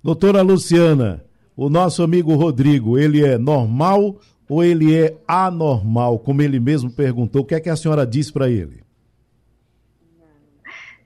Doutora 0.04 0.42
Luciana, 0.42 1.24
o 1.56 1.70
nosso 1.70 2.04
amigo 2.04 2.36
Rodrigo, 2.36 2.98
ele 2.98 3.26
é 3.26 3.38
normal 3.38 4.18
ou 4.50 4.64
ele 4.64 4.96
é 4.96 5.16
anormal? 5.28 6.20
Como 6.20 6.42
ele 6.42 6.60
mesmo 6.60 6.92
perguntou, 6.92 7.42
o 7.42 7.46
que 7.46 7.56
é 7.56 7.60
que 7.60 7.70
a 7.70 7.76
senhora 7.76 8.06
diz 8.06 8.30
para 8.30 8.50
ele? 8.50 8.82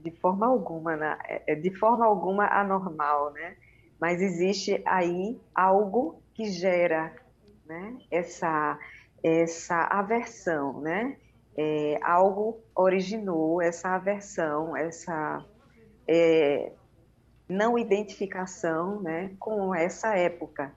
De 0.10 0.20
forma 0.20 0.48
alguma, 0.48 0.96
né? 0.96 1.17
É, 1.46 1.56
de 1.56 1.70
forma 1.76 2.06
alguma 2.06 2.46
anormal, 2.48 3.32
né? 3.34 3.58
Mas 4.00 4.22
existe 4.22 4.82
aí 4.86 5.39
algo 5.54 6.22
que 6.34 6.46
gera, 6.50 7.13
né? 7.65 7.98
Essa 8.10 8.80
essa 9.22 9.84
aversão, 9.86 10.80
né? 10.80 11.17
É, 11.58 12.00
algo 12.04 12.60
originou 12.76 13.62
essa 13.62 13.89
aversão, 13.89 14.78
essa 14.78 15.43
é, 16.08 16.72
não 17.50 17.78
identificação, 17.78 19.02
né? 19.02 19.36
Com 19.39 19.76
essa 19.76 20.15
época. 20.15 20.74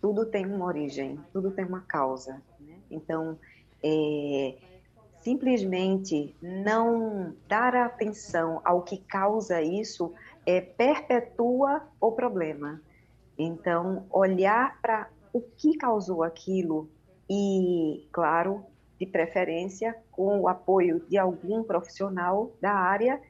Tudo 0.00 0.24
tem 0.24 0.46
uma 0.46 0.64
origem, 0.64 1.20
tudo 1.32 1.50
tem 1.50 1.66
uma 1.66 1.82
causa. 1.82 2.40
Né? 2.58 2.78
Então, 2.90 3.38
é, 3.84 4.56
simplesmente 5.22 6.34
não 6.40 7.34
dar 7.46 7.74
atenção 7.74 8.60
ao 8.64 8.82
que 8.82 8.98
causa 8.98 9.60
isso 9.60 10.12
é, 10.46 10.60
perpetua 10.60 11.82
o 12.00 12.12
problema. 12.12 12.80
Então, 13.38 14.06
olhar 14.10 14.80
para 14.80 15.08
o 15.32 15.40
que 15.40 15.76
causou 15.76 16.22
aquilo 16.22 16.88
e, 17.28 18.06
claro, 18.12 18.64
de 18.98 19.06
preferência, 19.06 19.96
com 20.10 20.40
o 20.40 20.48
apoio 20.48 21.00
de 21.08 21.16
algum 21.16 21.62
profissional 21.62 22.52
da 22.60 22.72
área, 22.72 23.20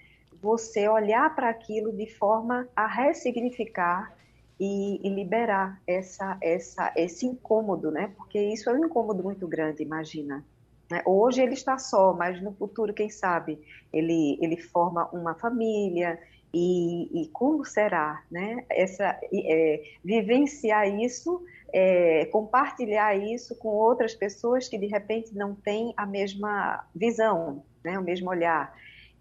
você 0.43 0.89
olhar 0.89 1.35
para 1.35 1.51
aquilo 1.51 1.93
de 1.93 2.07
forma 2.07 2.67
a 2.75 2.87
ressignificar 2.87 4.13
e, 4.59 5.01
e, 5.07 5.09
liberar 5.15 5.81
essa, 5.87 6.37
essa, 6.41 6.93
esse 6.97 7.27
incômodo, 7.27 7.91
né? 7.91 8.13
Porque 8.17 8.39
isso 8.39 8.69
é 8.69 8.75
um 8.75 8.85
incômodo 8.85 9.23
muito 9.23 9.47
grande, 9.47 9.83
imagina. 9.83 10.45
Né? 10.91 11.03
Hoje 11.07 11.41
ele 11.41 11.55
está 11.55 11.79
só, 11.79 12.13
mas 12.13 12.43
no 12.43 12.53
futuro, 12.53 12.93
quem 12.93 13.09
sabe, 13.09 13.59
ele, 13.93 14.39
ele 14.43 14.57
forma 14.57 15.09
uma 15.13 15.35
família 15.35 16.19
e, 16.53 17.23
e 17.23 17.29
como 17.29 17.65
será, 17.65 18.25
né? 18.29 18.65
Essa, 18.69 19.19
é, 19.33 19.83
vivenciar 20.05 20.89
isso, 21.01 21.45
é, 21.73 22.25
compartilhar 22.27 23.17
isso 23.17 23.55
com 23.57 23.69
outras 23.69 24.15
pessoas 24.15 24.69
que 24.69 24.77
de 24.77 24.87
repente 24.87 25.33
não 25.33 25.55
têm 25.55 25.95
a 25.97 26.05
mesma 26.05 26.85
visão, 26.93 27.63
né? 27.85 27.97
O 27.99 28.03
mesmo 28.03 28.29
olhar. 28.29 28.75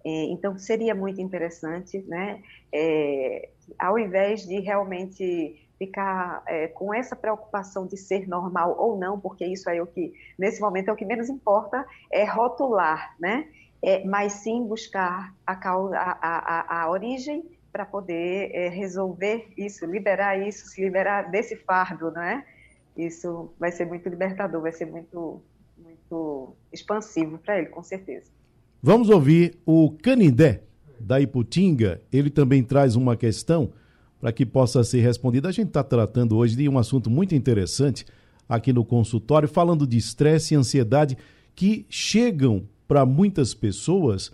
É, 0.03 0.23
então 0.25 0.57
seria 0.57 0.95
muito 0.95 1.21
interessante, 1.21 1.99
né? 2.07 2.41
É, 2.73 3.49
ao 3.77 3.99
invés 3.99 4.47
de 4.47 4.59
realmente 4.59 5.68
ficar 5.79 6.43
é, 6.45 6.67
com 6.67 6.93
essa 6.93 7.15
preocupação 7.15 7.87
de 7.87 7.95
ser 7.95 8.27
normal 8.27 8.75
ou 8.77 8.99
não, 8.99 9.17
porque 9.17 9.45
isso 9.45 9.69
é 9.69 9.81
o 9.81 9.87
que, 9.87 10.13
nesse 10.37 10.59
momento, 10.61 10.89
é 10.89 10.91
o 10.91 10.95
que 10.95 11.05
menos 11.05 11.29
importa, 11.29 11.85
é 12.11 12.25
rotular, 12.25 13.15
né? 13.17 13.47
É, 13.81 14.03
mas 14.03 14.33
sim 14.33 14.67
buscar 14.67 15.33
a, 15.47 15.55
causa, 15.55 15.95
a, 15.97 16.11
a, 16.21 16.83
a 16.83 16.91
origem 16.91 17.45
para 17.71 17.85
poder 17.85 18.51
é, 18.53 18.67
resolver 18.67 19.47
isso, 19.57 19.85
liberar 19.85 20.37
isso, 20.37 20.67
se 20.67 20.83
liberar 20.83 21.31
desse 21.31 21.55
fardo, 21.55 22.11
não 22.11 22.21
é? 22.21 22.45
Isso 22.97 23.53
vai 23.57 23.71
ser 23.71 23.85
muito 23.85 24.09
libertador, 24.09 24.61
vai 24.61 24.73
ser 24.73 24.85
muito, 24.85 25.41
muito 25.77 26.53
expansivo 26.73 27.37
para 27.37 27.57
ele, 27.57 27.67
com 27.67 27.81
certeza. 27.81 28.29
Vamos 28.83 29.09
ouvir 29.09 29.57
o 29.65 29.95
Canindé, 30.03 30.63
da 30.99 31.21
Iputinga. 31.21 32.01
Ele 32.11 32.29
também 32.29 32.61
traz 32.61 32.97
uma 32.97 33.15
questão 33.15 33.71
para 34.19 34.31
que 34.31 34.45
possa 34.45 34.83
ser 34.83 35.01
respondida. 35.01 35.49
A 35.49 35.51
gente 35.51 35.67
está 35.67 35.83
tratando 35.83 36.35
hoje 36.35 36.55
de 36.55 36.67
um 36.67 36.77
assunto 36.77 37.09
muito 37.09 37.33
interessante 37.33 38.05
aqui 38.47 38.73
no 38.73 38.83
consultório, 38.83 39.47
falando 39.47 39.85
de 39.85 39.97
estresse 39.97 40.53
e 40.53 40.57
ansiedade 40.57 41.17
que 41.55 41.85
chegam 41.89 42.63
para 42.87 43.05
muitas 43.05 43.53
pessoas 43.53 44.31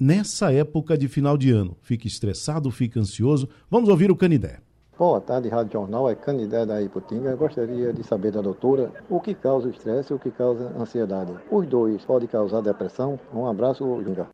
nessa 0.00 0.52
época 0.52 0.96
de 0.96 1.08
final 1.08 1.36
de 1.36 1.50
ano. 1.50 1.76
Fica 1.82 2.06
estressado, 2.06 2.70
fica 2.70 2.98
ansioso. 2.98 3.48
Vamos 3.70 3.88
ouvir 3.88 4.10
o 4.10 4.16
Canidé. 4.16 4.60
Boa 4.98 5.20
tarde, 5.20 5.48
Rádio 5.48 5.74
Jornal. 5.74 6.10
É 6.10 6.14
Canidé 6.16 6.66
da 6.66 6.82
Iputinga. 6.82 7.36
Gostaria 7.36 7.92
de 7.92 8.02
saber 8.02 8.32
da 8.32 8.40
doutora 8.40 8.92
o 9.08 9.20
que 9.20 9.32
causa 9.32 9.68
o 9.68 9.70
estresse 9.70 10.12
e 10.12 10.16
o 10.16 10.18
que 10.18 10.30
causa 10.30 10.72
ansiedade. 10.76 11.32
Os 11.50 11.66
dois 11.68 12.04
podem 12.04 12.28
causar 12.28 12.62
depressão? 12.62 13.18
Um 13.32 13.46
abraço, 13.46 13.84
Júnior. 14.02 14.28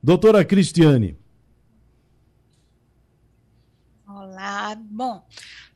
Doutora 0.00 0.44
Cristiane, 0.44 1.16
Bom, 4.76 5.26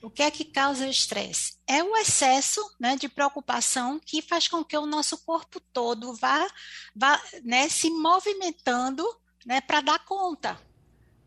o 0.02 0.10
que 0.10 0.22
é 0.22 0.30
que 0.30 0.44
causa 0.44 0.86
o 0.86 0.90
estresse? 0.90 1.56
É 1.66 1.82
o 1.82 1.96
excesso 1.96 2.60
né, 2.78 2.96
de 2.96 3.08
preocupação 3.08 3.98
que 3.98 4.22
faz 4.22 4.48
com 4.48 4.64
que 4.64 4.76
o 4.76 4.86
nosso 4.86 5.18
corpo 5.24 5.60
todo 5.72 6.14
vá, 6.14 6.46
vá 6.94 7.20
né, 7.44 7.68
se 7.68 7.90
movimentando 7.90 9.04
né, 9.44 9.60
para 9.60 9.80
dar 9.80 10.04
conta 10.04 10.60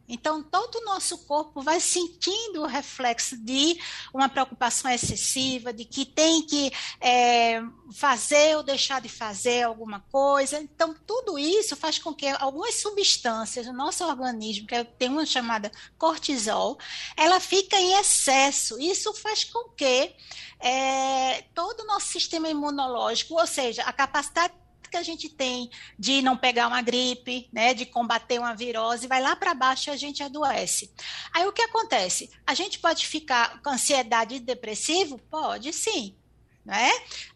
então, 0.07 0.43
todo 0.43 0.75
o 0.75 0.85
nosso 0.85 1.17
corpo 1.19 1.61
vai 1.61 1.79
sentindo 1.79 2.61
o 2.61 2.67
reflexo 2.67 3.35
de 3.37 3.79
uma 4.13 4.29
preocupação 4.29 4.89
excessiva, 4.91 5.73
de 5.73 5.83
que 5.83 6.05
tem 6.05 6.43
que 6.43 6.71
é, 7.01 7.61
fazer 7.93 8.55
ou 8.55 8.63
deixar 8.63 9.01
de 9.01 9.09
fazer 9.09 9.63
alguma 9.63 9.99
coisa. 10.11 10.59
Então, 10.59 10.95
tudo 11.05 11.39
isso 11.39 11.75
faz 11.75 11.97
com 11.97 12.13
que 12.13 12.27
algumas 12.27 12.75
substâncias 12.75 13.65
do 13.65 13.73
nosso 13.73 14.03
organismo, 14.05 14.67
que 14.67 14.83
tem 14.83 15.09
uma 15.09 15.25
chamada 15.25 15.71
cortisol, 15.97 16.77
ela 17.17 17.39
fica 17.39 17.77
em 17.77 17.93
excesso. 17.99 18.79
Isso 18.79 19.13
faz 19.13 19.43
com 19.43 19.69
que 19.69 20.13
é, 20.59 21.41
todo 21.53 21.81
o 21.81 21.87
nosso 21.87 22.07
sistema 22.07 22.47
imunológico, 22.47 23.33
ou 23.33 23.47
seja, 23.47 23.83
a 23.83 23.93
capacidade 23.93 24.53
que 24.89 24.97
a 24.97 25.03
gente 25.03 25.29
tem 25.29 25.69
de 25.97 26.21
não 26.21 26.37
pegar 26.37 26.67
uma 26.67 26.81
gripe, 26.81 27.49
né, 27.51 27.73
de 27.73 27.85
combater 27.85 28.39
uma 28.39 28.55
virose, 28.55 29.07
vai 29.07 29.21
lá 29.21 29.35
para 29.35 29.53
baixo 29.53 29.89
e 29.89 29.91
a 29.91 29.97
gente 29.97 30.23
adoece. 30.23 30.91
Aí 31.33 31.45
o 31.47 31.53
que 31.53 31.61
acontece? 31.61 32.29
A 32.45 32.53
gente 32.53 32.79
pode 32.79 33.05
ficar 33.07 33.61
com 33.61 33.69
ansiedade 33.69 34.35
e 34.35 34.39
depressivo? 34.39 35.17
Pode 35.29 35.71
sim. 35.73 36.15
Né? 36.63 36.91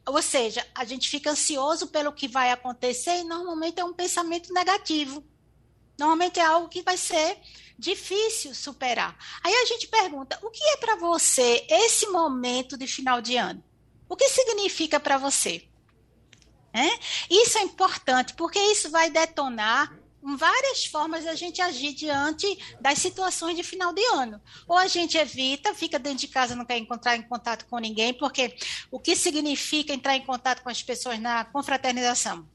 Ou 0.07 0.21
seja, 0.21 0.65
a 0.73 0.83
gente 0.83 1.07
fica 1.07 1.31
ansioso 1.31 1.87
pelo 1.87 2.11
que 2.11 2.27
vai 2.27 2.51
acontecer 2.51 3.19
e 3.19 3.23
normalmente 3.23 3.79
é 3.79 3.85
um 3.85 3.93
pensamento 3.93 4.51
negativo. 4.51 5.23
Normalmente 5.99 6.39
é 6.39 6.45
algo 6.45 6.67
que 6.67 6.81
vai 6.81 6.97
ser 6.97 7.37
difícil 7.77 8.55
superar. 8.55 9.15
Aí 9.43 9.53
a 9.53 9.65
gente 9.65 9.87
pergunta: 9.87 10.39
o 10.41 10.49
que 10.49 10.63
é 10.63 10.77
para 10.77 10.95
você 10.95 11.65
esse 11.69 12.07
momento 12.07 12.77
de 12.77 12.87
final 12.87 13.21
de 13.21 13.35
ano? 13.35 13.63
O 14.07 14.15
que 14.15 14.27
significa 14.27 14.99
para 14.99 15.17
você? 15.17 15.68
É? 16.73 16.87
Isso 17.29 17.57
é 17.57 17.63
importante, 17.63 18.33
porque 18.35 18.59
isso 18.59 18.91
vai 18.91 19.09
detonar 19.09 19.91
várias 20.21 20.85
formas 20.85 21.25
a 21.25 21.33
gente 21.33 21.61
agir 21.61 21.93
diante 21.93 22.45
das 22.79 22.99
situações 22.99 23.55
de 23.55 23.63
final 23.63 23.93
de 23.93 24.03
ano. 24.05 24.41
Ou 24.67 24.77
a 24.77 24.87
gente 24.87 25.17
evita, 25.17 25.73
fica 25.73 25.97
dentro 25.97 26.19
de 26.19 26.27
casa, 26.27 26.55
não 26.55 26.65
quer 26.65 26.77
encontrar 26.77 27.15
em 27.15 27.21
contato 27.21 27.65
com 27.65 27.79
ninguém, 27.79 28.13
porque 28.13 28.55
o 28.91 28.99
que 28.99 29.15
significa 29.15 29.93
entrar 29.93 30.15
em 30.15 30.25
contato 30.25 30.61
com 30.61 30.69
as 30.69 30.83
pessoas 30.83 31.19
na 31.19 31.45
confraternização? 31.45 32.47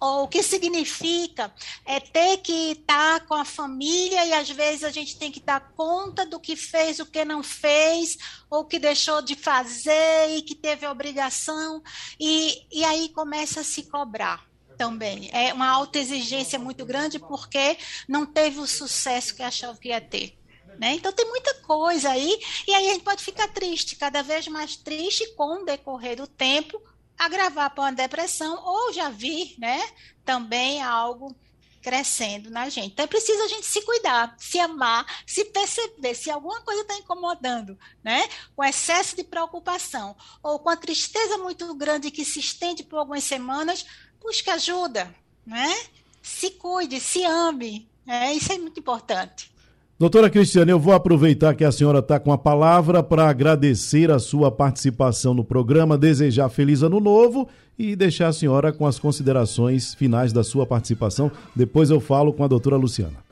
Ou 0.00 0.24
o 0.24 0.28
que 0.28 0.42
significa 0.42 1.52
é 1.84 1.98
ter 1.98 2.38
que 2.38 2.72
estar 2.72 3.26
com 3.26 3.34
a 3.34 3.44
família 3.44 4.24
e 4.24 4.32
às 4.32 4.48
vezes 4.50 4.84
a 4.84 4.90
gente 4.90 5.18
tem 5.18 5.30
que 5.30 5.40
dar 5.40 5.72
conta 5.76 6.24
do 6.24 6.38
que 6.38 6.54
fez, 6.54 7.00
o 7.00 7.06
que 7.06 7.24
não 7.24 7.42
fez, 7.42 8.16
ou 8.50 8.64
que 8.64 8.78
deixou 8.78 9.20
de 9.20 9.34
fazer 9.34 10.36
e 10.36 10.42
que 10.42 10.54
teve 10.54 10.86
obrigação, 10.86 11.82
e, 12.18 12.66
e 12.70 12.84
aí 12.84 13.08
começa 13.08 13.60
a 13.60 13.64
se 13.64 13.84
cobrar 13.84 14.46
também. 14.76 15.28
É 15.32 15.52
uma 15.52 15.68
autoexigência 15.68 16.58
muito 16.58 16.86
grande 16.86 17.18
porque 17.18 17.76
não 18.06 18.24
teve 18.24 18.60
o 18.60 18.66
sucesso 18.66 19.34
que 19.34 19.42
achava 19.42 19.76
que 19.76 19.88
ia 19.88 20.00
ter. 20.00 20.38
Né? 20.78 20.92
Então 20.92 21.12
tem 21.12 21.26
muita 21.26 21.52
coisa 21.54 22.10
aí, 22.10 22.38
e 22.66 22.72
aí 22.72 22.88
a 22.88 22.92
gente 22.92 23.02
pode 23.02 23.24
ficar 23.24 23.48
triste, 23.48 23.96
cada 23.96 24.22
vez 24.22 24.46
mais 24.46 24.76
triste 24.76 25.26
com 25.34 25.62
o 25.62 25.64
decorrer 25.64 26.16
do 26.16 26.26
tempo, 26.28 26.80
agravar 27.18 27.70
para 27.70 27.84
uma 27.84 27.92
depressão 27.92 28.62
ou 28.64 28.92
já 28.92 29.08
vir, 29.08 29.54
né, 29.58 29.80
também 30.24 30.82
algo 30.82 31.36
crescendo 31.82 32.50
na 32.50 32.68
gente. 32.68 32.92
Então 32.92 33.04
é 33.04 33.08
preciso 33.08 33.42
a 33.42 33.48
gente 33.48 33.66
se 33.66 33.80
cuidar, 33.82 34.34
se 34.38 34.58
amar, 34.58 35.06
se 35.26 35.44
perceber 35.46 36.14
se 36.14 36.30
alguma 36.30 36.60
coisa 36.60 36.82
está 36.82 36.94
incomodando, 36.96 37.78
né? 38.02 38.28
Com 38.54 38.64
excesso 38.64 39.16
de 39.16 39.24
preocupação 39.24 40.16
ou 40.42 40.58
com 40.58 40.68
a 40.68 40.76
tristeza 40.76 41.38
muito 41.38 41.72
grande 41.74 42.10
que 42.10 42.24
se 42.24 42.40
estende 42.40 42.82
por 42.82 42.98
algumas 42.98 43.24
semanas, 43.24 43.86
busque 44.20 44.50
ajuda, 44.50 45.14
né? 45.46 45.74
Se 46.20 46.50
cuide, 46.50 47.00
se 47.00 47.24
ame, 47.24 47.88
né? 48.04 48.34
Isso 48.34 48.52
é 48.52 48.58
muito 48.58 48.80
importante. 48.80 49.50
Doutora 49.98 50.30
Cristiane, 50.30 50.70
eu 50.70 50.78
vou 50.78 50.92
aproveitar 50.92 51.56
que 51.56 51.64
a 51.64 51.72
senhora 51.72 51.98
está 51.98 52.20
com 52.20 52.30
a 52.30 52.38
palavra 52.38 53.02
para 53.02 53.28
agradecer 53.28 54.12
a 54.12 54.20
sua 54.20 54.48
participação 54.48 55.34
no 55.34 55.42
programa, 55.42 55.98
desejar 55.98 56.48
feliz 56.50 56.84
ano 56.84 57.00
novo 57.00 57.48
e 57.76 57.96
deixar 57.96 58.28
a 58.28 58.32
senhora 58.32 58.72
com 58.72 58.86
as 58.86 58.96
considerações 58.96 59.94
finais 59.94 60.32
da 60.32 60.44
sua 60.44 60.64
participação. 60.64 61.32
Depois 61.52 61.90
eu 61.90 62.00
falo 62.00 62.32
com 62.32 62.44
a 62.44 62.46
doutora 62.46 62.76
Luciana. 62.76 63.24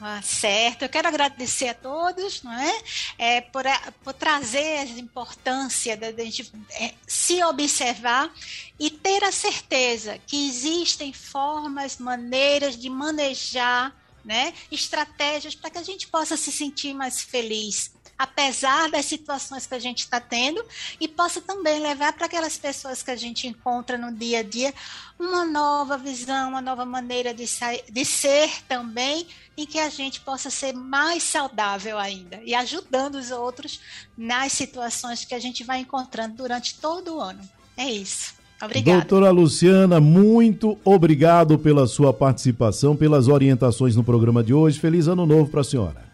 Ah, 0.00 0.22
certo, 0.22 0.80
eu 0.80 0.88
quero 0.88 1.08
agradecer 1.08 1.68
a 1.68 1.74
todos 1.74 2.42
não 2.42 2.54
é? 2.54 2.72
é 3.18 3.40
por, 3.42 3.64
por 4.02 4.14
trazer 4.14 4.78
a 4.78 4.84
importância 4.98 5.94
da 5.94 6.10
gente 6.10 6.50
é, 6.80 6.94
se 7.06 7.44
observar 7.44 8.32
e 8.78 8.88
ter 8.88 9.22
a 9.24 9.30
certeza 9.30 10.16
que 10.26 10.48
existem 10.48 11.12
formas, 11.12 11.98
maneiras 11.98 12.78
de 12.78 12.88
manejar 12.88 13.94
né, 14.24 14.52
estratégias 14.70 15.54
para 15.54 15.70
que 15.70 15.78
a 15.78 15.82
gente 15.82 16.08
possa 16.08 16.36
se 16.36 16.52
sentir 16.52 16.94
mais 16.94 17.20
feliz, 17.20 17.92
apesar 18.18 18.90
das 18.90 19.06
situações 19.06 19.66
que 19.66 19.74
a 19.74 19.78
gente 19.78 20.00
está 20.00 20.20
tendo, 20.20 20.62
e 21.00 21.08
possa 21.08 21.40
também 21.40 21.80
levar 21.80 22.12
para 22.12 22.26
aquelas 22.26 22.58
pessoas 22.58 23.02
que 23.02 23.10
a 23.10 23.16
gente 23.16 23.48
encontra 23.48 23.96
no 23.96 24.12
dia 24.12 24.40
a 24.40 24.42
dia 24.42 24.74
uma 25.18 25.44
nova 25.44 25.96
visão, 25.96 26.50
uma 26.50 26.60
nova 26.60 26.84
maneira 26.84 27.32
de, 27.32 27.46
de 27.90 28.04
ser 28.04 28.62
também, 28.64 29.26
e 29.56 29.66
que 29.66 29.78
a 29.78 29.88
gente 29.88 30.20
possa 30.20 30.50
ser 30.50 30.74
mais 30.74 31.22
saudável 31.22 31.98
ainda, 31.98 32.40
e 32.44 32.54
ajudando 32.54 33.14
os 33.14 33.30
outros 33.30 33.80
nas 34.16 34.52
situações 34.52 35.24
que 35.24 35.34
a 35.34 35.40
gente 35.40 35.64
vai 35.64 35.78
encontrando 35.78 36.34
durante 36.34 36.74
todo 36.74 37.16
o 37.16 37.20
ano. 37.20 37.48
É 37.76 37.90
isso. 37.90 38.39
Obrigada. 38.62 38.98
Doutora 38.98 39.30
Luciana, 39.30 40.00
muito 40.00 40.78
obrigado 40.84 41.58
pela 41.58 41.86
sua 41.86 42.12
participação, 42.12 42.94
pelas 42.94 43.26
orientações 43.26 43.96
no 43.96 44.04
programa 44.04 44.42
de 44.42 44.52
hoje. 44.52 44.78
Feliz 44.78 45.08
ano 45.08 45.24
novo 45.24 45.50
para 45.50 45.62
a 45.62 45.64
senhora. 45.64 46.10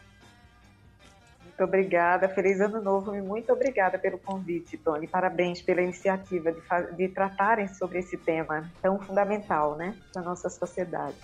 Muito 1.42 1.64
obrigada, 1.64 2.28
feliz 2.28 2.60
ano 2.60 2.82
novo 2.82 3.14
e 3.14 3.22
muito 3.22 3.50
obrigada 3.50 3.98
pelo 3.98 4.18
convite, 4.18 4.76
Tony. 4.76 5.06
Parabéns 5.06 5.62
pela 5.62 5.80
iniciativa 5.80 6.52
de, 6.52 6.60
de 6.96 7.08
tratarem 7.08 7.66
sobre 7.66 7.98
esse 7.98 8.16
tema 8.16 8.70
tão 8.82 8.98
fundamental, 8.98 9.74
né, 9.74 9.94
para 10.12 10.20
nossa 10.20 10.50
sociedade. 10.50 11.16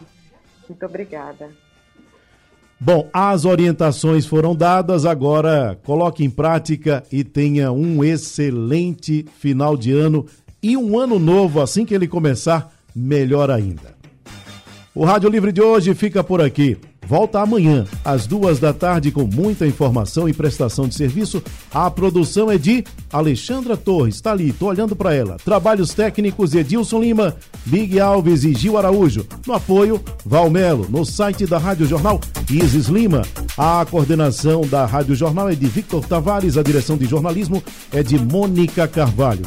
Muito 0.66 0.86
obrigada. 0.86 1.50
Bom, 2.80 3.08
as 3.12 3.44
orientações 3.44 4.26
foram 4.26 4.56
dadas, 4.56 5.06
agora 5.06 5.78
coloque 5.84 6.24
em 6.24 6.30
prática 6.30 7.04
e 7.12 7.22
tenha 7.22 7.70
um 7.70 8.02
excelente 8.02 9.24
final 9.38 9.76
de 9.76 9.92
ano 9.92 10.26
e 10.62 10.76
um 10.76 10.98
ano 10.98 11.18
novo 11.18 11.60
assim 11.60 11.84
que 11.84 11.94
ele 11.94 12.06
começar, 12.06 12.72
melhor 12.94 13.50
ainda. 13.50 13.94
O 14.94 15.04
Rádio 15.04 15.30
Livre 15.30 15.52
de 15.52 15.62
hoje 15.62 15.94
fica 15.94 16.22
por 16.22 16.40
aqui. 16.40 16.76
Volta 17.04 17.40
amanhã, 17.40 17.84
às 18.04 18.26
duas 18.26 18.60
da 18.60 18.72
tarde, 18.72 19.10
com 19.10 19.24
muita 19.24 19.66
informação 19.66 20.28
e 20.28 20.32
prestação 20.32 20.86
de 20.86 20.94
serviço. 20.94 21.42
A 21.72 21.90
produção 21.90 22.50
é 22.50 22.56
de 22.56 22.84
Alexandra 23.12 23.76
Torres. 23.76 24.14
Está 24.14 24.32
ali, 24.32 24.52
tô 24.52 24.66
olhando 24.66 24.94
para 24.94 25.12
ela. 25.12 25.36
Trabalhos 25.44 25.92
técnicos 25.92 26.54
Edilson 26.54 27.00
Lima, 27.00 27.36
Big 27.66 27.98
Alves 27.98 28.44
e 28.44 28.54
Gil 28.54 28.78
Araújo. 28.78 29.26
No 29.46 29.54
apoio, 29.54 30.00
Valmelo. 30.24 30.86
No 30.88 31.04
site 31.04 31.44
da 31.44 31.58
Rádio 31.58 31.86
Jornal, 31.86 32.20
Isis 32.48 32.86
Lima. 32.86 33.22
A 33.58 33.84
coordenação 33.90 34.62
da 34.62 34.86
Rádio 34.86 35.14
Jornal 35.14 35.50
é 35.50 35.54
de 35.54 35.66
Victor 35.66 36.06
Tavares. 36.06 36.56
A 36.56 36.62
direção 36.62 36.96
de 36.96 37.06
jornalismo 37.06 37.62
é 37.92 38.02
de 38.02 38.18
Mônica 38.18 38.86
Carvalho. 38.86 39.46